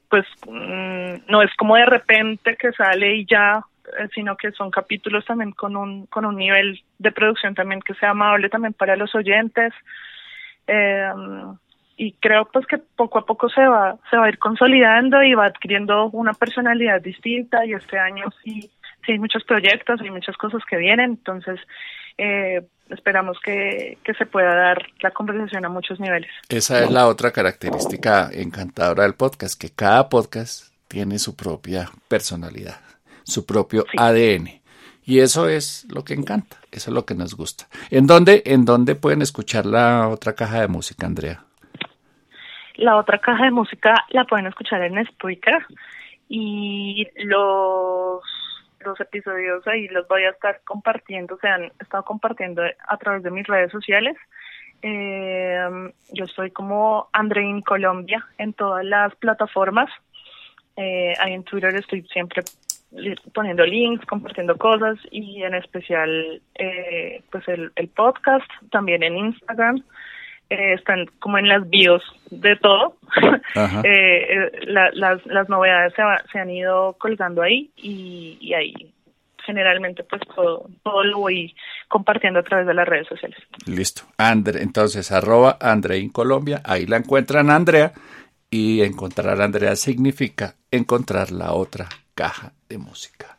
pues 0.09 0.27
mm, 0.45 1.31
no 1.31 1.41
es 1.41 1.51
como 1.55 1.75
de 1.75 1.85
repente 1.85 2.55
que 2.57 2.71
sale 2.73 3.15
y 3.15 3.25
ya 3.25 3.63
eh, 3.97 4.09
sino 4.13 4.35
que 4.35 4.51
son 4.51 4.69
capítulos 4.69 5.25
también 5.25 5.53
con 5.53 5.75
un 5.75 6.05
con 6.07 6.25
un 6.25 6.35
nivel 6.35 6.83
de 6.99 7.11
producción 7.11 7.55
también 7.55 7.81
que 7.81 7.93
sea 7.95 8.11
amable 8.11 8.49
también 8.49 8.73
para 8.73 8.95
los 8.95 9.15
oyentes. 9.15 9.73
Eh, 10.67 11.11
y 11.95 12.11
creo 12.13 12.45
pues 12.51 12.67
que 12.67 12.77
poco 12.77 13.19
a 13.19 13.25
poco 13.25 13.49
se 13.49 13.65
va 13.65 13.95
se 14.09 14.17
va 14.17 14.25
a 14.25 14.29
ir 14.29 14.39
consolidando 14.39 15.23
y 15.23 15.33
va 15.35 15.45
adquiriendo 15.45 16.09
una 16.11 16.33
personalidad 16.33 17.01
distinta 17.01 17.65
y 17.65 17.73
este 17.73 17.97
año 17.97 18.25
sí 18.43 18.69
sí 19.05 19.13
hay 19.13 19.19
muchos 19.19 19.43
proyectos 19.45 20.01
y 20.03 20.09
muchas 20.09 20.35
cosas 20.37 20.61
que 20.69 20.77
vienen. 20.77 21.11
Entonces 21.11 21.59
eh, 22.17 22.61
esperamos 22.93 23.37
que, 23.43 23.97
que, 24.03 24.13
se 24.13 24.25
pueda 24.25 24.55
dar 24.55 24.85
la 25.01 25.11
conversación 25.11 25.65
a 25.65 25.69
muchos 25.69 25.99
niveles. 25.99 26.29
Esa 26.49 26.83
es 26.83 26.91
la 26.91 27.07
otra 27.07 27.31
característica 27.31 28.29
encantadora 28.31 29.03
del 29.03 29.15
podcast, 29.15 29.59
que 29.59 29.69
cada 29.69 30.09
podcast 30.09 30.73
tiene 30.87 31.19
su 31.19 31.35
propia 31.35 31.89
personalidad, 32.07 32.79
su 33.23 33.45
propio 33.45 33.85
sí. 33.91 33.97
ADN. 33.97 34.61
Y 35.05 35.19
eso 35.19 35.49
es 35.49 35.85
lo 35.93 36.03
que 36.05 36.13
encanta, 36.13 36.57
eso 36.71 36.89
es 36.91 36.93
lo 36.93 37.05
que 37.05 37.15
nos 37.15 37.35
gusta. 37.35 37.67
¿En 37.89 38.07
dónde, 38.07 38.43
¿En 38.45 38.63
dónde 38.63 38.95
pueden 38.95 39.21
escuchar 39.21 39.65
la 39.65 40.07
otra 40.07 40.33
caja 40.33 40.61
de 40.61 40.67
música, 40.67 41.05
Andrea? 41.05 41.43
La 42.75 42.97
otra 42.97 43.19
caja 43.19 43.45
de 43.45 43.51
música 43.51 43.93
la 44.09 44.23
pueden 44.25 44.47
escuchar 44.47 44.81
en 44.81 45.05
Spreaker 45.05 45.65
y 46.29 47.05
los 47.25 48.21
los 48.83 48.99
episodios 48.99 49.65
ahí 49.67 49.87
los 49.87 50.07
voy 50.07 50.23
a 50.23 50.31
estar 50.31 50.61
compartiendo, 50.63 51.37
se 51.39 51.47
han 51.47 51.71
estado 51.79 52.03
compartiendo 52.03 52.61
a 52.87 52.97
través 52.97 53.23
de 53.23 53.31
mis 53.31 53.47
redes 53.47 53.71
sociales. 53.71 54.15
Eh, 54.81 55.91
yo 56.11 56.25
estoy 56.25 56.51
como 56.51 57.09
Andrein 57.13 57.61
Colombia 57.61 58.25
en 58.37 58.53
todas 58.53 58.85
las 58.85 59.15
plataformas. 59.15 59.89
Eh, 60.75 61.13
ahí 61.19 61.33
en 61.33 61.43
Twitter 61.43 61.73
estoy 61.75 62.03
siempre 62.11 62.43
poniendo 63.33 63.65
links, 63.65 64.05
compartiendo 64.05 64.57
cosas 64.57 64.97
y 65.09 65.41
en 65.43 65.55
especial 65.55 66.41
eh, 66.55 67.23
pues 67.31 67.47
el, 67.47 67.71
el 67.75 67.87
podcast, 67.87 68.49
también 68.71 69.03
en 69.03 69.17
Instagram 69.17 69.83
eh, 70.49 70.73
están 70.73 71.05
como 71.19 71.37
en 71.37 71.47
las 71.47 71.69
bios 71.69 72.03
de 72.29 72.55
todo. 72.55 72.97
eh, 73.83 74.27
eh 74.29 74.51
la, 74.65 74.89
las, 74.93 75.25
las 75.25 75.49
novedades 75.49 75.93
se, 75.95 76.03
va, 76.03 76.21
se, 76.31 76.39
han 76.39 76.49
ido 76.49 76.93
colgando 76.93 77.41
ahí 77.41 77.71
y, 77.75 78.37
y 78.39 78.53
ahí 78.53 78.93
generalmente 79.45 80.03
pues 80.03 80.21
todo, 80.35 80.69
todo, 80.83 81.03
lo 81.03 81.19
voy 81.19 81.55
compartiendo 81.87 82.39
a 82.39 82.43
través 82.43 82.65
de 82.65 82.73
las 82.73 82.87
redes 82.87 83.07
sociales. 83.07 83.37
Listo. 83.65 84.03
Andre, 84.17 84.61
entonces 84.61 85.11
arroba 85.11 85.57
Andrein 85.59 86.09
Colombia, 86.09 86.61
ahí 86.63 86.85
la 86.85 86.97
encuentran 86.97 87.49
Andrea 87.49 87.91
y 88.49 88.81
encontrar 88.81 89.41
a 89.41 89.45
Andrea 89.45 89.75
significa 89.75 90.55
encontrar 90.71 91.31
la 91.31 91.53
otra 91.53 91.87
caja 92.15 92.51
de 92.69 92.77
música. 92.77 93.37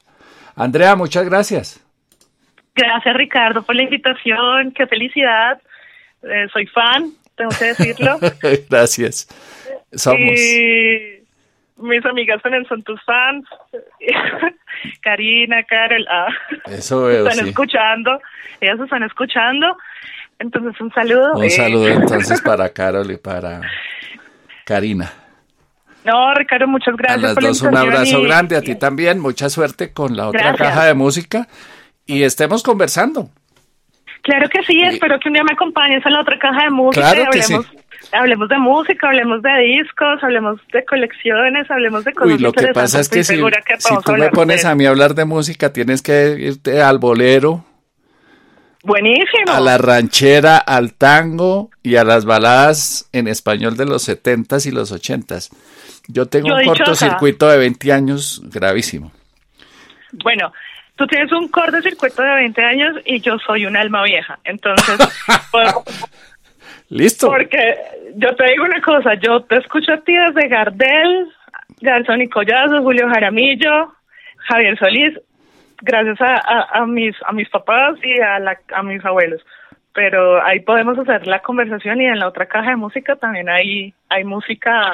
Andrea, 0.57 0.95
muchas 0.97 1.25
gracias. 1.25 1.81
Gracias 2.75 3.17
Ricardo 3.17 3.63
por 3.63 3.75
la 3.77 3.85
invitación, 3.85 4.73
qué 4.73 4.87
felicidad 4.87 5.61
eh, 6.25 6.47
soy 6.53 6.67
fan, 6.67 7.13
tengo 7.37 7.51
que 7.59 7.65
decirlo. 7.67 8.19
Gracias. 8.71 9.29
Somos. 9.93 10.39
Y 10.39 11.25
mis 11.77 12.05
amigas 12.07 12.43
también 12.43 12.67
son 12.67 12.83
tus 12.83 13.03
fans. 13.05 13.45
Karina, 15.03 15.63
Carol, 15.65 16.07
ah, 16.11 16.29
Eso 16.67 17.05
veo, 17.07 17.27
están 17.27 17.45
sí. 17.45 17.51
escuchando, 17.51 18.21
ellas 18.61 18.81
están 18.81 19.03
escuchando. 19.03 19.77
Entonces, 20.39 20.81
un 20.81 20.93
saludo. 20.93 21.35
Un 21.35 21.51
saludo 21.51 21.89
entonces 21.89 22.41
para 22.41 22.69
Carol 22.71 23.11
y 23.11 23.17
para 23.17 23.61
Karina. 24.65 25.13
No, 26.05 26.35
Ricardo, 26.35 26.67
muchas 26.67 26.97
gracias. 26.97 27.19
A 27.19 27.27
las 27.29 27.35
por 27.35 27.45
dos 27.45 27.63
la 27.63 27.69
un 27.71 27.77
abrazo 27.77 28.19
y... 28.21 28.25
grande, 28.27 28.57
a 28.57 28.61
ti 28.61 28.75
también, 28.75 29.21
mucha 29.21 29.49
suerte 29.49 29.93
con 29.93 30.17
la 30.17 30.29
otra 30.29 30.53
Gracias. 30.53 30.69
caja 30.69 30.85
de 30.85 30.95
música 30.95 31.49
y 32.05 32.25
estemos 32.25 32.63
conversando. 32.63 33.31
Claro 34.25 34.49
que 34.49 34.63
sí, 34.65 34.81
espero 34.83 35.19
que 35.21 35.29
un 35.29 35.35
día 35.35 35.45
me 35.45 35.53
acompañes 35.53 36.05
a 36.05 36.11
la 36.11 36.23
otra 36.23 36.39
caja 36.39 36.65
de 36.65 36.71
música 36.71 37.13
Claro 37.13 37.29
y 37.29 37.31
que 37.31 37.43
hablemos, 37.43 37.67
sí. 37.67 38.09
hablemos 38.13 38.49
de 38.49 38.59
música, 38.59 39.07
hablemos 39.09 39.43
de 39.43 39.51
discos, 39.59 40.23
hablemos 40.23 40.61
de 40.73 40.85
colecciones, 40.87 41.71
hablemos 41.71 42.05
de 42.05 42.13
cosas 42.15 42.33
Uy, 42.33 42.39
lo 42.39 42.53
que 42.53 42.69
pasa 42.69 43.01
es 43.01 43.09
que 43.11 43.23
si, 43.23 43.37
que 43.37 43.77
si 43.79 43.95
tú 44.03 44.13
me 44.13 44.31
pones 44.31 44.65
a 44.65 44.75
mí 44.75 44.87
a 44.87 44.89
hablar 44.91 45.15
de 45.15 45.27
música, 45.27 45.73
tienes 45.75 46.01
que 46.01 46.37
irte 46.39 46.81
al 46.81 46.99
bolero, 46.99 47.65
Buenísimo. 48.83 49.53
a 49.53 49.61
la 49.61 49.79
ranchera, 49.79 50.57
al 50.59 50.95
tango 50.95 51.71
y 51.83 51.97
a 51.97 52.05
las 52.05 52.25
baladas 52.25 53.09
en 53.13 53.29
español 53.29 53.77
de 53.77 53.85
los 53.87 54.03
setentas 54.03 54.67
y 54.67 54.71
los 54.71 54.91
ochentas. 54.91 55.51
Yo 56.09 56.27
tengo 56.27 56.49
Yo 56.49 56.55
un 56.55 56.61
dichosa. 56.63 56.79
cortocircuito 56.85 57.49
de 57.49 57.59
20 57.59 57.93
años 57.93 58.43
gravísimo. 58.45 59.13
Bueno, 60.13 60.53
tú 60.97 61.07
tienes 61.07 61.33
un 61.33 61.49
cortocircuito 61.49 62.23
de 62.23 62.35
20 62.35 62.63
años 62.65 62.97
y 63.05 63.21
yo 63.21 63.39
soy 63.39 63.67
un 63.67 63.77
alma 63.77 64.03
vieja. 64.05 64.39
Entonces, 64.45 64.99
por- 65.53 65.85
¿Listo? 66.91 67.29
porque 67.29 67.77
yo 68.17 68.35
te 68.37 68.45
digo 68.45 68.65
una 68.65 68.81
cosa, 68.81 69.15
yo 69.15 69.43
te 69.45 69.57
escucho 69.57 69.93
a 69.95 70.01
ti 70.03 70.15
desde 70.15 70.49
Gardel, 70.49 71.29
Garzón 71.81 72.23
y 72.23 72.29
Collazo, 72.29 72.83
Julio 72.83 73.09
Jaramillo, 73.09 73.93
Javier 74.49 74.79
Solís, 74.79 75.19
gracias 75.81 76.21
a, 76.21 76.35
a, 76.35 76.81
a 76.83 76.87
mis 76.87 77.15
a 77.27 77.33
mis 77.33 77.49
papás 77.49 77.97
y 78.03 78.21
a, 78.21 78.39
la, 78.39 78.59
a 78.75 78.83
mis 78.83 79.05
abuelos. 79.05 79.41
Pero 79.95 80.45
ahí 80.45 80.61
podemos 80.61 80.99
hacer 80.99 81.27
la 81.27 81.39
conversación 81.41 82.01
y 82.01 82.07
en 82.07 82.19
la 82.19 82.29
otra 82.29 82.47
caja 82.47 82.71
de 82.71 82.77
música 82.77 83.17
también 83.17 83.49
hay, 83.49 83.95
hay 84.09 84.25
música 84.25 84.93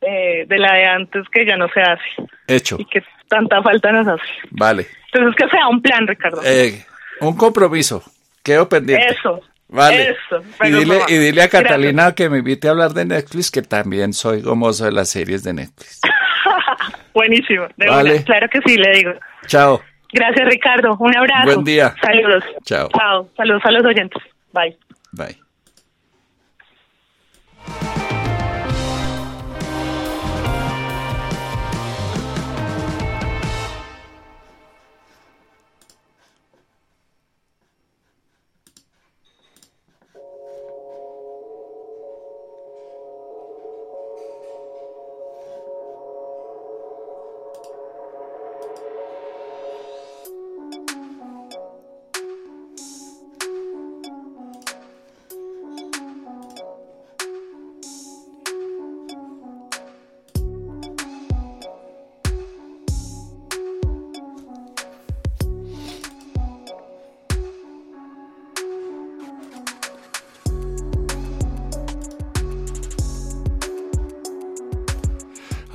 eh, 0.00 0.44
de 0.46 0.58
la 0.58 0.74
de 0.74 0.86
antes 0.86 1.24
que 1.32 1.46
ya 1.46 1.56
no 1.56 1.68
se 1.68 1.80
hace 1.80 2.02
Hecho. 2.46 2.76
y 2.78 2.84
que 2.86 3.02
tanta 3.28 3.62
falta 3.62 3.92
nos 3.92 4.06
hace. 4.08 4.22
Vale. 4.50 4.86
Entonces 5.12 5.34
que 5.36 5.48
sea 5.50 5.68
un 5.68 5.80
plan, 5.82 6.06
Ricardo. 6.06 6.40
Eh, 6.44 6.84
un 7.20 7.36
compromiso. 7.36 8.02
Quedo 8.42 8.68
pendiente. 8.68 9.06
Eso. 9.12 9.40
Vale. 9.68 10.10
Eso. 10.10 10.42
Y 10.64 10.70
dile, 10.70 11.00
y 11.08 11.14
dile 11.16 11.42
a 11.42 11.48
Catalina 11.48 12.02
Gracias. 12.04 12.14
que 12.14 12.28
me 12.30 12.38
invite 12.38 12.68
a 12.68 12.70
hablar 12.70 12.92
de 12.92 13.04
Netflix, 13.04 13.50
que 13.50 13.62
también 13.62 14.12
soy 14.12 14.42
gomoso 14.42 14.84
de 14.84 14.92
las 14.92 15.08
series 15.08 15.42
de 15.42 15.54
Netflix. 15.54 16.00
Buenísimo. 17.14 17.66
De 17.76 17.88
Vale. 17.88 18.14
una. 18.16 18.24
Claro 18.24 18.48
que 18.48 18.60
sí, 18.64 18.76
le 18.76 18.90
digo. 18.92 19.12
Chao. 19.46 19.80
Gracias, 20.12 20.48
Ricardo. 20.48 20.96
Un 21.00 21.16
abrazo. 21.16 21.44
Buen 21.46 21.64
día. 21.64 21.94
Saludos. 22.00 22.44
Chao. 22.64 22.88
Chao. 22.96 23.28
Saludos 23.36 23.62
a 23.64 23.70
los 23.72 23.84
oyentes. 23.84 24.22
Bye. 24.52 24.76
Bye. 25.12 25.45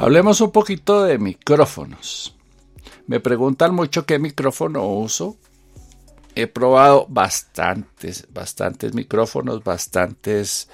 Hablemos 0.01 0.41
un 0.41 0.49
poquito 0.49 1.03
de 1.03 1.19
micrófonos. 1.19 2.35
Me 3.05 3.19
preguntan 3.19 3.75
mucho 3.75 4.07
qué 4.07 4.17
micrófono 4.17 4.87
uso. 4.87 5.37
He 6.33 6.47
probado 6.47 7.05
bastantes, 7.07 8.27
bastantes 8.33 8.95
micrófonos, 8.95 9.63
bastantes 9.63 10.69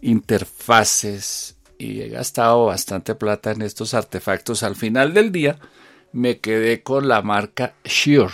interfaces 0.00 1.58
y 1.76 2.00
he 2.00 2.08
gastado 2.08 2.64
bastante 2.64 3.14
plata 3.14 3.50
en 3.50 3.60
estos 3.60 3.92
artefactos. 3.92 4.62
Al 4.62 4.76
final 4.76 5.12
del 5.12 5.30
día 5.30 5.58
me 6.12 6.38
quedé 6.38 6.82
con 6.82 7.06
la 7.06 7.20
marca 7.20 7.74
Shure, 7.84 8.32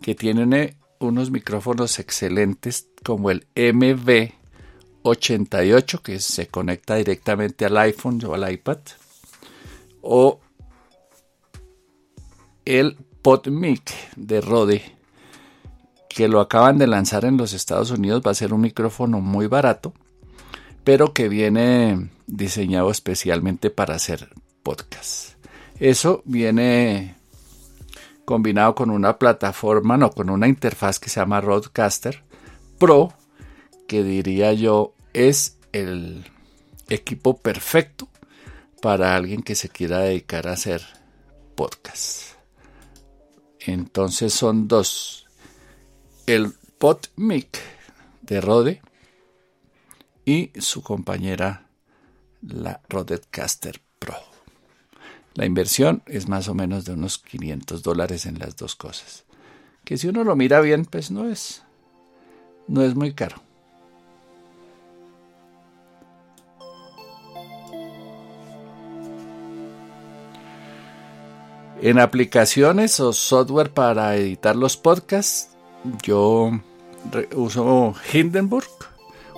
que 0.00 0.14
tiene 0.14 0.76
unos 1.00 1.32
micrófonos 1.32 1.98
excelentes 1.98 2.86
como 3.02 3.32
el 3.32 3.48
MV88 3.56 6.00
que 6.00 6.20
se 6.20 6.46
conecta 6.46 6.94
directamente 6.94 7.64
al 7.64 7.76
iPhone 7.76 8.24
o 8.24 8.34
al 8.34 8.52
iPad 8.52 8.78
o 10.10 10.40
el 12.64 12.96
PodMic 13.20 13.92
de 14.16 14.40
Rode 14.40 14.82
que 16.08 16.28
lo 16.28 16.40
acaban 16.40 16.78
de 16.78 16.86
lanzar 16.86 17.26
en 17.26 17.36
los 17.36 17.52
Estados 17.52 17.90
Unidos. 17.90 18.22
Va 18.26 18.30
a 18.30 18.34
ser 18.34 18.54
un 18.54 18.62
micrófono 18.62 19.20
muy 19.20 19.48
barato 19.48 19.92
pero 20.82 21.12
que 21.12 21.28
viene 21.28 22.08
diseñado 22.26 22.90
especialmente 22.90 23.68
para 23.68 23.96
hacer 23.96 24.30
podcast 24.62 25.34
eso 25.78 26.22
viene 26.24 27.14
combinado 28.24 28.74
con 28.74 28.88
una 28.88 29.18
plataforma 29.18 29.98
no 29.98 30.10
con 30.10 30.30
una 30.30 30.48
interfaz 30.48 30.98
que 30.98 31.10
se 31.10 31.20
llama 31.20 31.42
Rodecaster 31.42 32.22
Pro 32.78 33.12
que 33.86 34.02
diría 34.02 34.54
yo 34.54 34.94
es 35.12 35.58
el 35.72 36.24
equipo 36.88 37.36
perfecto 37.36 38.08
para 38.80 39.16
alguien 39.16 39.42
que 39.42 39.54
se 39.54 39.68
quiera 39.68 40.00
dedicar 40.00 40.48
a 40.48 40.52
hacer 40.52 40.82
podcast. 41.54 42.34
Entonces 43.60 44.32
son 44.32 44.68
dos. 44.68 45.26
El 46.26 46.52
PodMic 46.78 47.58
de 48.22 48.40
Rode 48.40 48.82
y 50.24 50.52
su 50.60 50.82
compañera 50.82 51.66
la 52.42 52.80
Rodecaster 52.88 53.80
Pro. 53.98 54.16
La 55.34 55.46
inversión 55.46 56.02
es 56.06 56.28
más 56.28 56.48
o 56.48 56.54
menos 56.54 56.84
de 56.84 56.92
unos 56.92 57.18
500 57.18 57.82
dólares 57.82 58.26
en 58.26 58.38
las 58.38 58.56
dos 58.56 58.76
cosas. 58.76 59.24
Que 59.84 59.96
si 59.96 60.08
uno 60.08 60.24
lo 60.24 60.36
mira 60.36 60.60
bien, 60.60 60.84
pues 60.84 61.10
no 61.10 61.28
es, 61.28 61.62
no 62.66 62.82
es 62.82 62.94
muy 62.94 63.14
caro. 63.14 63.47
En 71.80 72.00
aplicaciones 72.00 72.98
o 72.98 73.12
software 73.12 73.70
para 73.70 74.16
editar 74.16 74.56
los 74.56 74.76
podcasts, 74.76 75.50
yo 76.02 76.50
uso 77.36 77.94
Hindenburg, 78.12 78.66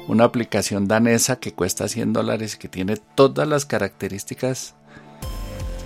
una 0.09 0.25
aplicación 0.25 0.89
danesa 0.89 1.37
que 1.37 1.53
cuesta 1.53 1.87
100 1.87 2.15
dólares, 2.15 2.57
que 2.57 2.69
tiene 2.69 2.97
todas 2.97 3.47
las 3.47 3.67
características 3.67 4.75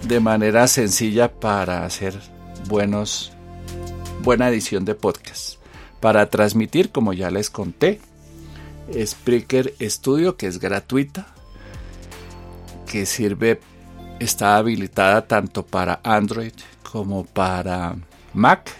de 0.06 0.20
manera 0.20 0.68
sencilla 0.68 1.32
para 1.32 1.84
hacer 1.84 2.14
buenos, 2.68 3.32
buena 4.22 4.48
edición 4.48 4.84
de 4.84 4.94
podcast. 4.94 5.56
Para 6.00 6.30
transmitir, 6.30 6.92
como 6.92 7.12
ya 7.12 7.32
les 7.32 7.50
conté, 7.50 8.00
Spreaker 8.96 9.74
Studio, 9.80 10.36
que 10.36 10.46
es 10.46 10.60
gratuita, 10.60 11.26
que 12.86 13.06
sirve 13.06 13.58
está 14.20 14.56
habilitada 14.56 15.26
tanto 15.26 15.64
para 15.64 16.00
Android 16.02 16.52
como 16.90 17.24
para 17.24 17.96
Mac 18.32 18.70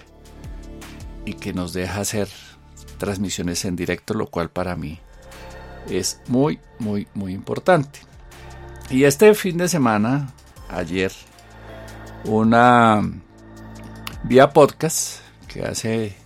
y 1.25 1.35
que 1.35 1.53
nos 1.53 1.73
deja 1.73 2.01
hacer 2.01 2.29
transmisiones 2.99 3.64
en 3.64 3.77
directo, 3.77 4.14
lo 4.14 4.27
cual 4.29 4.51
para 4.51 4.77
mí 4.77 5.01
es 5.88 6.20
muy, 6.29 6.61
muy, 6.79 7.07
muy 7.14 7.33
importante. 7.33 8.01
Y 8.90 9.05
este 9.05 9.35
fin 9.35 9.59
de 9.59 9.68
semana, 9.68 10.33
ayer, 10.68 11.12
una 12.25 13.03
vía 14.23 14.51
podcast 14.51 15.20
que 15.49 15.62
hace 15.62 16.16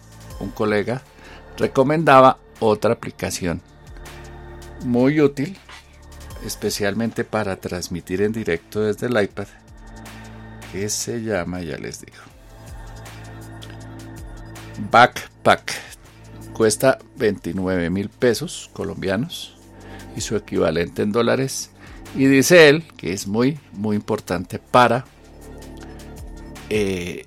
un 0.40 0.50
colega 0.50 1.02
recomendaba 1.56 2.38
otra 2.60 2.92
aplicación 2.92 3.60
muy 4.84 5.20
útil 5.20 5.58
especialmente 6.44 7.24
para 7.24 7.56
transmitir 7.56 8.22
en 8.22 8.32
directo 8.32 8.80
desde 8.82 9.06
el 9.06 9.22
iPad, 9.22 9.46
que 10.72 10.88
se 10.88 11.22
llama, 11.22 11.60
ya 11.62 11.78
les 11.78 12.00
digo, 12.00 12.18
Backpack. 14.90 15.74
Cuesta 16.52 16.98
29 17.16 17.88
mil 17.90 18.08
pesos 18.08 18.68
colombianos 18.72 19.54
y 20.16 20.20
su 20.20 20.36
equivalente 20.36 21.02
en 21.02 21.12
dólares. 21.12 21.70
Y 22.16 22.26
dice 22.26 22.68
él 22.68 22.84
que 22.96 23.12
es 23.12 23.26
muy, 23.26 23.60
muy 23.72 23.96
importante 23.96 24.58
para, 24.58 25.04
eh, 26.68 27.26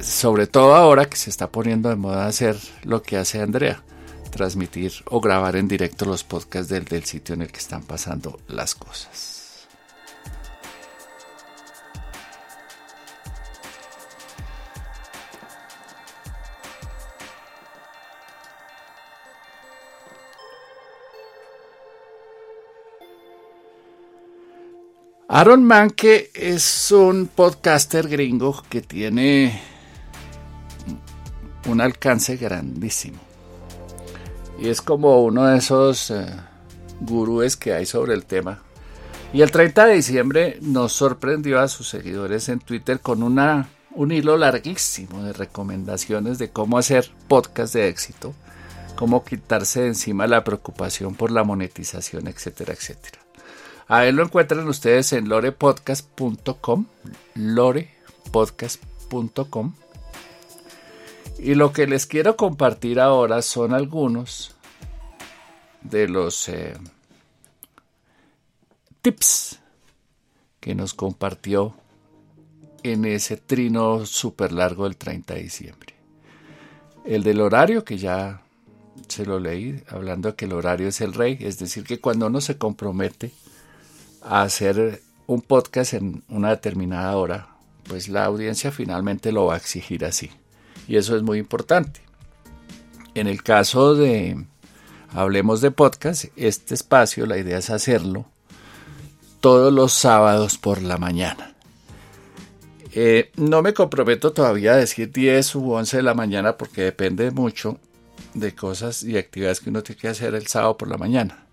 sobre 0.00 0.46
todo 0.46 0.74
ahora 0.74 1.04
que 1.04 1.16
se 1.16 1.30
está 1.30 1.48
poniendo 1.50 1.88
de 1.88 1.96
moda 1.96 2.26
hacer 2.26 2.56
lo 2.82 3.02
que 3.02 3.16
hace 3.18 3.40
Andrea, 3.40 3.82
transmitir 4.36 4.92
o 5.06 5.20
grabar 5.20 5.56
en 5.56 5.66
directo 5.66 6.04
los 6.04 6.22
podcasts 6.22 6.68
del, 6.68 6.84
del 6.84 7.04
sitio 7.04 7.34
en 7.34 7.42
el 7.42 7.50
que 7.50 7.58
están 7.58 7.82
pasando 7.82 8.38
las 8.48 8.74
cosas. 8.74 9.36
Aaron 25.28 25.64
Manke 25.64 26.30
es 26.32 26.90
un 26.92 27.26
podcaster 27.26 28.08
gringo 28.08 28.62
que 28.70 28.80
tiene 28.80 29.60
un 31.66 31.80
alcance 31.80 32.36
grandísimo. 32.36 33.25
Y 34.58 34.68
es 34.68 34.80
como 34.80 35.22
uno 35.22 35.46
de 35.46 35.58
esos 35.58 36.10
eh, 36.10 36.26
gurúes 37.00 37.56
que 37.56 37.72
hay 37.72 37.86
sobre 37.86 38.14
el 38.14 38.24
tema. 38.24 38.60
Y 39.32 39.42
el 39.42 39.50
30 39.50 39.86
de 39.86 39.94
diciembre 39.94 40.58
nos 40.62 40.92
sorprendió 40.92 41.60
a 41.60 41.68
sus 41.68 41.88
seguidores 41.88 42.48
en 42.48 42.60
Twitter 42.60 43.00
con 43.00 43.22
una, 43.22 43.68
un 43.94 44.12
hilo 44.12 44.36
larguísimo 44.36 45.22
de 45.22 45.32
recomendaciones 45.32 46.38
de 46.38 46.50
cómo 46.50 46.78
hacer 46.78 47.10
podcast 47.28 47.74
de 47.74 47.88
éxito, 47.88 48.34
cómo 48.94 49.24
quitarse 49.24 49.82
de 49.82 49.88
encima 49.88 50.26
la 50.26 50.44
preocupación 50.44 51.14
por 51.14 51.30
la 51.30 51.44
monetización, 51.44 52.28
etcétera, 52.28 52.72
etcétera. 52.72 53.18
A 53.88 54.06
él 54.06 54.16
lo 54.16 54.24
encuentran 54.24 54.66
ustedes 54.68 55.12
en 55.12 55.28
lorepodcast.com, 55.28 56.86
lorepodcast.com. 57.34 59.74
Y 61.38 61.54
lo 61.54 61.72
que 61.72 61.86
les 61.86 62.06
quiero 62.06 62.36
compartir 62.36 62.98
ahora 62.98 63.42
son 63.42 63.74
algunos 63.74 64.54
de 65.82 66.08
los 66.08 66.48
eh, 66.48 66.74
tips 69.02 69.60
que 70.60 70.74
nos 70.74 70.94
compartió 70.94 71.74
en 72.82 73.04
ese 73.04 73.36
trino 73.36 74.06
súper 74.06 74.52
largo 74.52 74.84
del 74.84 74.96
30 74.96 75.34
de 75.34 75.42
diciembre. 75.42 75.94
El 77.04 77.22
del 77.22 77.40
horario, 77.40 77.84
que 77.84 77.98
ya 77.98 78.42
se 79.08 79.24
lo 79.26 79.38
leí, 79.38 79.82
hablando 79.88 80.30
de 80.30 80.34
que 80.36 80.46
el 80.46 80.52
horario 80.52 80.88
es 80.88 81.00
el 81.00 81.12
rey, 81.12 81.38
es 81.40 81.58
decir, 81.58 81.84
que 81.84 82.00
cuando 82.00 82.26
uno 82.26 82.40
se 82.40 82.58
compromete 82.58 83.30
a 84.22 84.42
hacer 84.42 85.02
un 85.26 85.42
podcast 85.42 85.94
en 85.94 86.24
una 86.28 86.50
determinada 86.50 87.16
hora, 87.16 87.48
pues 87.84 88.08
la 88.08 88.24
audiencia 88.24 88.72
finalmente 88.72 89.30
lo 89.32 89.46
va 89.46 89.54
a 89.54 89.58
exigir 89.58 90.04
así. 90.04 90.30
Y 90.88 90.96
eso 90.96 91.16
es 91.16 91.22
muy 91.22 91.38
importante. 91.38 92.00
En 93.14 93.26
el 93.26 93.42
caso 93.42 93.94
de 93.94 94.44
Hablemos 95.12 95.60
de 95.60 95.70
Podcast, 95.70 96.26
este 96.36 96.74
espacio, 96.74 97.26
la 97.26 97.38
idea 97.38 97.58
es 97.58 97.70
hacerlo 97.70 98.26
todos 99.40 99.72
los 99.72 99.92
sábados 99.92 100.58
por 100.58 100.82
la 100.82 100.98
mañana. 100.98 101.54
Eh, 102.92 103.30
no 103.36 103.62
me 103.62 103.74
comprometo 103.74 104.32
todavía 104.32 104.72
a 104.72 104.76
decir 104.76 105.12
10 105.12 105.54
u 105.56 105.72
11 105.72 105.98
de 105.98 106.02
la 106.02 106.14
mañana 106.14 106.56
porque 106.56 106.82
depende 106.82 107.30
mucho 107.30 107.78
de 108.34 108.54
cosas 108.54 109.02
y 109.02 109.18
actividades 109.18 109.60
que 109.60 109.70
uno 109.70 109.82
tiene 109.82 110.00
que 110.00 110.08
hacer 110.08 110.34
el 110.34 110.46
sábado 110.46 110.76
por 110.76 110.88
la 110.88 110.96
mañana. 110.96 111.46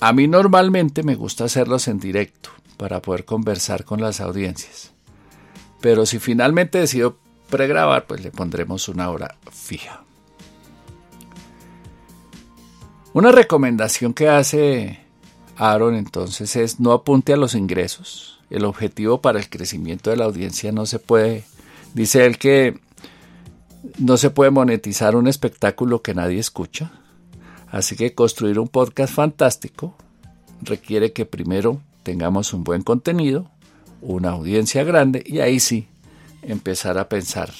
A 0.00 0.12
mí 0.12 0.28
normalmente 0.28 1.02
me 1.02 1.14
gusta 1.14 1.44
hacerlos 1.44 1.88
en 1.88 1.98
directo 1.98 2.50
para 2.76 3.00
poder 3.00 3.24
conversar 3.24 3.84
con 3.84 4.00
las 4.00 4.20
audiencias. 4.20 4.92
Pero 5.80 6.04
si 6.04 6.18
finalmente 6.18 6.78
decido 6.78 7.18
pregrabar, 7.48 8.06
pues 8.06 8.22
le 8.22 8.30
pondremos 8.30 8.88
una 8.88 9.10
hora 9.10 9.36
fija. 9.50 10.04
Una 13.12 13.32
recomendación 13.32 14.12
que 14.12 14.28
hace 14.28 15.00
Aaron 15.56 15.94
entonces 15.94 16.54
es 16.56 16.80
no 16.80 16.92
apunte 16.92 17.32
a 17.32 17.36
los 17.36 17.54
ingresos. 17.54 18.40
El 18.50 18.64
objetivo 18.64 19.20
para 19.20 19.38
el 19.38 19.48
crecimiento 19.48 20.10
de 20.10 20.16
la 20.16 20.26
audiencia 20.26 20.70
no 20.70 20.86
se 20.86 20.98
puede, 20.98 21.44
dice 21.94 22.26
él 22.26 22.38
que 22.38 22.78
no 23.98 24.16
se 24.16 24.30
puede 24.30 24.50
monetizar 24.50 25.16
un 25.16 25.28
espectáculo 25.28 26.02
que 26.02 26.14
nadie 26.14 26.38
escucha. 26.38 26.92
Así 27.68 27.96
que 27.96 28.14
construir 28.14 28.58
un 28.58 28.68
podcast 28.68 29.14
fantástico 29.14 29.96
requiere 30.60 31.12
que 31.12 31.26
primero 31.26 31.80
tengamos 32.02 32.52
un 32.52 32.64
buen 32.64 32.82
contenido, 32.82 33.50
una 34.00 34.30
audiencia 34.30 34.84
grande 34.84 35.24
y 35.26 35.40
ahí 35.40 35.58
sí 35.58 35.88
empezar 36.46 36.98
a 36.98 37.08
pensar 37.08 37.50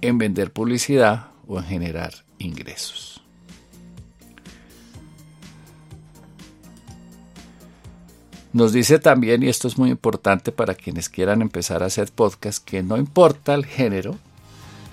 en 0.00 0.18
vender 0.18 0.52
publicidad 0.52 1.28
o 1.46 1.58
en 1.58 1.64
generar 1.64 2.12
ingresos. 2.38 3.22
Nos 8.52 8.74
dice 8.74 8.98
también, 8.98 9.42
y 9.42 9.48
esto 9.48 9.66
es 9.66 9.78
muy 9.78 9.90
importante 9.90 10.52
para 10.52 10.74
quienes 10.74 11.08
quieran 11.08 11.40
empezar 11.40 11.82
a 11.82 11.86
hacer 11.86 12.10
podcast, 12.12 12.62
que 12.62 12.82
no 12.82 12.98
importa 12.98 13.54
el 13.54 13.64
género, 13.64 14.18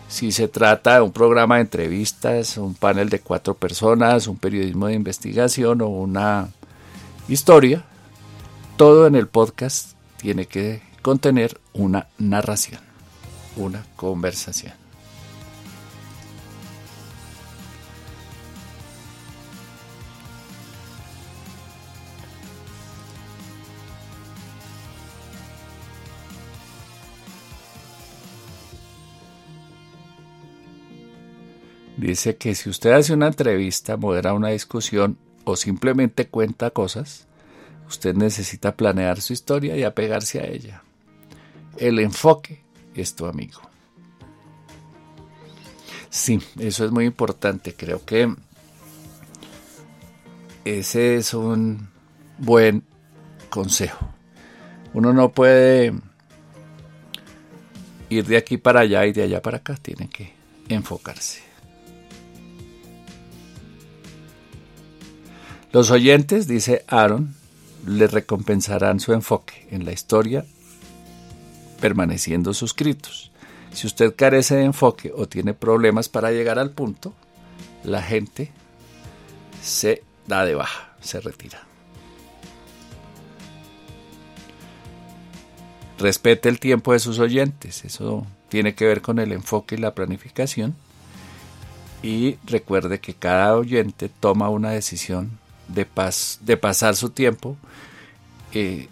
si 0.07 0.32
se 0.32 0.47
trata 0.47 0.95
de 0.95 1.01
un 1.01 1.11
programa 1.11 1.55
de 1.55 1.61
entrevistas, 1.61 2.57
un 2.57 2.74
panel 2.74 3.09
de 3.09 3.20
cuatro 3.20 3.55
personas, 3.55 4.28
un 4.28 4.38
periodismo 4.38 4.88
de 4.88 4.93
investigación 4.93 5.82
o 5.82 5.88
una 5.88 6.49
historia, 7.28 7.84
todo 8.78 9.07
en 9.07 9.15
el 9.15 9.28
podcast 9.28 9.91
tiene 10.17 10.45
que 10.45 10.88
contener 11.10 11.60
una 11.74 12.07
narración, 12.20 12.82
una 13.55 13.84
conversación. 13.95 14.74
Dice 31.97 32.38
que 32.38 32.53
si 32.53 32.70
usted 32.70 32.91
hace 32.91 33.16
una 33.16 33.26
entrevista, 33.26 33.97
modera 33.97 34.36
una 34.36 34.49
discusión 34.49 35.18
o 35.43 35.55
simplemente 35.55 36.28
cuenta 36.28 36.70
cosas, 36.70 37.26
usted 37.88 38.14
necesita 38.14 38.76
planear 38.76 39.22
su 39.22 39.34
historia 39.34 39.76
y 39.76 39.82
apegarse 39.82 40.39
a 40.39 40.45
ella. 40.45 40.84
El 41.80 41.99
enfoque 41.99 42.61
es 42.93 43.15
tu 43.15 43.25
amigo. 43.25 43.61
Sí, 46.09 46.41
eso 46.59 46.86
es 46.86 46.91
muy 46.91 47.05
importante. 47.05 47.73
Creo 47.73 48.03
que 48.03 48.36
ese 50.65 51.15
es 51.15 51.34
un 51.34 51.89
buen 52.38 52.84
consejo. 53.49 54.09
Uno 54.93 55.13
no 55.13 55.30
puede 55.30 55.93
ir 58.09 58.25
de 58.25 58.38
aquí 58.38 58.57
para 58.57 58.82
allá 58.82 59.05
y 59.05 59.13
de 59.13 59.23
allá 59.23 59.41
para 59.41 59.57
acá. 59.57 59.77
Tiene 59.82 60.09
que 60.09 60.34
enfocarse. 60.67 61.41
Los 65.71 65.91
oyentes, 65.91 66.47
dice 66.47 66.84
Aaron, 66.88 67.36
le 67.88 68.07
recompensarán 68.07 68.99
su 68.99 69.13
enfoque 69.13 69.67
en 69.71 69.86
la 69.86 69.93
historia 69.93 70.43
permaneciendo 71.80 72.53
suscritos. 72.53 73.32
Si 73.73 73.88
usted 73.88 74.15
carece 74.15 74.55
de 74.55 74.65
enfoque 74.65 75.11
o 75.15 75.27
tiene 75.27 75.53
problemas 75.53 76.09
para 76.09 76.32
llegar 76.32 76.59
al 76.59 76.71
punto, 76.71 77.13
la 77.84 78.01
gente 78.01 78.51
se 79.61 80.03
da 80.27 80.45
de 80.45 80.55
baja, 80.55 80.93
se 81.01 81.19
retira. 81.19 81.63
Respete 85.97 86.47
el 86.49 86.59
tiempo 86.59 86.93
de 86.93 86.99
sus 86.99 87.19
oyentes, 87.19 87.84
eso 87.84 88.25
tiene 88.47 88.73
que 88.73 88.86
ver 88.86 89.01
con 89.01 89.19
el 89.19 89.32
enfoque 89.32 89.75
y 89.75 89.80
la 89.80 89.93
planificación. 89.93 90.75
Y 92.01 92.38
recuerde 92.45 92.99
que 92.99 93.13
cada 93.13 93.55
oyente 93.55 94.07
toma 94.07 94.49
una 94.49 94.71
decisión 94.71 95.38
de, 95.67 95.86
de 96.41 96.57
pasar 96.57 96.95
su 96.95 97.09
tiempo 97.09 97.57
eh, 98.53 98.88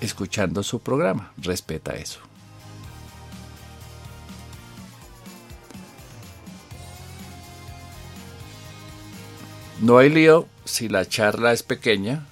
escuchando 0.00 0.62
su 0.62 0.80
programa. 0.80 1.32
Respeta 1.36 1.92
eso. 1.92 2.25
No 9.80 9.98
hay 9.98 10.08
lío 10.08 10.48
si 10.64 10.88
la 10.88 11.06
charla 11.06 11.52
es 11.52 11.62
pequeña, 11.62 12.26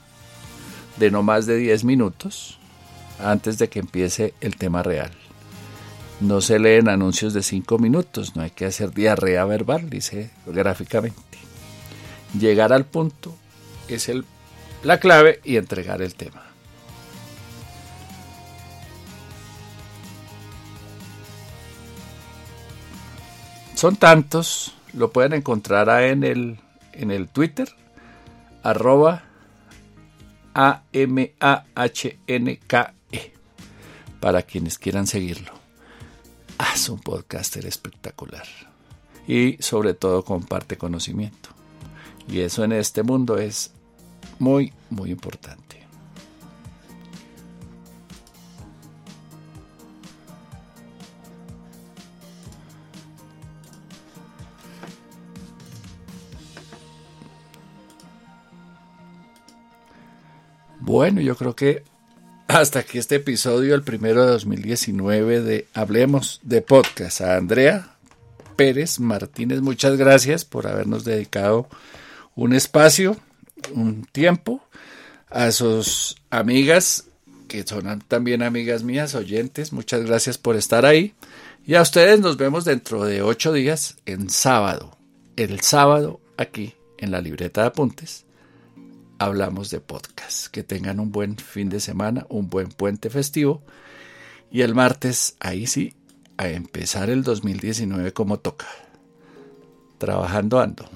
de 0.96 1.10
no 1.10 1.22
más 1.22 1.44
de 1.46 1.56
10 1.56 1.84
minutos, 1.84 2.58
antes 3.18 3.58
de 3.58 3.68
que 3.68 3.80
empiece 3.80 4.34
el 4.40 4.56
tema 4.56 4.82
real. 4.82 5.10
No 6.20 6.40
se 6.40 6.58
leen 6.58 6.88
anuncios 6.88 7.34
de 7.34 7.42
5 7.42 7.78
minutos, 7.78 8.34
no 8.34 8.42
hay 8.42 8.50
que 8.50 8.64
hacer 8.64 8.92
diarrea 8.92 9.44
verbal, 9.44 9.90
dice 9.90 10.30
gráficamente. 10.46 11.38
Llegar 12.38 12.72
al 12.72 12.86
punto 12.86 13.36
es 13.88 14.08
el, 14.08 14.24
la 14.82 14.98
clave 14.98 15.40
y 15.44 15.56
entregar 15.56 16.00
el 16.00 16.14
tema. 16.14 16.42
Son 23.74 23.96
tantos, 23.96 24.72
lo 24.94 25.10
pueden 25.12 25.34
encontrar 25.34 25.90
en 26.04 26.24
el, 26.24 26.58
en 26.94 27.10
el 27.10 27.28
Twitter, 27.28 27.68
arroba 28.62 29.24
A-M-A-H-N-K-E, 30.54 31.32
para 34.20 34.42
quienes 34.42 34.78
quieran 34.78 35.06
seguirlo. 35.06 35.52
Ah, 36.58 36.72
es 36.74 36.88
un 36.88 37.00
podcaster 37.00 37.66
espectacular 37.66 38.46
y 39.26 39.56
sobre 39.60 39.94
todo 39.94 40.24
comparte 40.24 40.76
conocimiento. 40.76 41.50
Y 42.28 42.40
eso 42.40 42.64
en 42.64 42.72
este 42.72 43.02
mundo 43.02 43.38
es 43.38 43.72
muy, 44.38 44.72
muy 44.90 45.10
importante. 45.10 45.73
Bueno, 60.94 61.20
yo 61.20 61.34
creo 61.34 61.56
que 61.56 61.82
hasta 62.46 62.78
aquí 62.78 62.98
este 62.98 63.16
episodio, 63.16 63.74
el 63.74 63.82
primero 63.82 64.24
de 64.24 64.30
2019 64.30 65.40
de 65.40 65.66
Hablemos 65.74 66.38
de 66.44 66.62
Podcast. 66.62 67.20
A 67.20 67.34
Andrea 67.34 67.96
Pérez 68.54 69.00
Martínez, 69.00 69.60
muchas 69.60 69.96
gracias 69.96 70.44
por 70.44 70.68
habernos 70.68 71.04
dedicado 71.04 71.66
un 72.36 72.54
espacio, 72.54 73.16
un 73.72 74.04
tiempo, 74.04 74.62
a 75.30 75.50
sus 75.50 76.14
amigas, 76.30 77.06
que 77.48 77.66
son 77.66 78.00
también 78.06 78.44
amigas 78.44 78.84
mías, 78.84 79.16
oyentes, 79.16 79.72
muchas 79.72 80.06
gracias 80.06 80.38
por 80.38 80.54
estar 80.54 80.86
ahí. 80.86 81.12
Y 81.66 81.74
a 81.74 81.82
ustedes 81.82 82.20
nos 82.20 82.36
vemos 82.36 82.64
dentro 82.64 83.04
de 83.04 83.20
ocho 83.20 83.52
días 83.52 83.96
en 84.06 84.30
sábado. 84.30 84.96
El 85.34 85.60
sábado 85.60 86.20
aquí 86.36 86.74
en 86.98 87.10
la 87.10 87.20
libreta 87.20 87.62
de 87.62 87.66
apuntes 87.66 88.24
hablamos 89.18 89.70
de 89.70 89.80
podcast. 89.80 90.48
Que 90.48 90.62
tengan 90.62 91.00
un 91.00 91.12
buen 91.12 91.36
fin 91.36 91.68
de 91.68 91.80
semana, 91.80 92.26
un 92.28 92.48
buen 92.48 92.68
puente 92.68 93.10
festivo. 93.10 93.62
Y 94.50 94.62
el 94.62 94.74
martes, 94.74 95.36
ahí 95.40 95.66
sí, 95.66 95.94
a 96.36 96.48
empezar 96.48 97.10
el 97.10 97.22
2019 97.22 98.12
como 98.12 98.38
toca. 98.38 98.66
Trabajando 99.98 100.60
ando. 100.60 100.88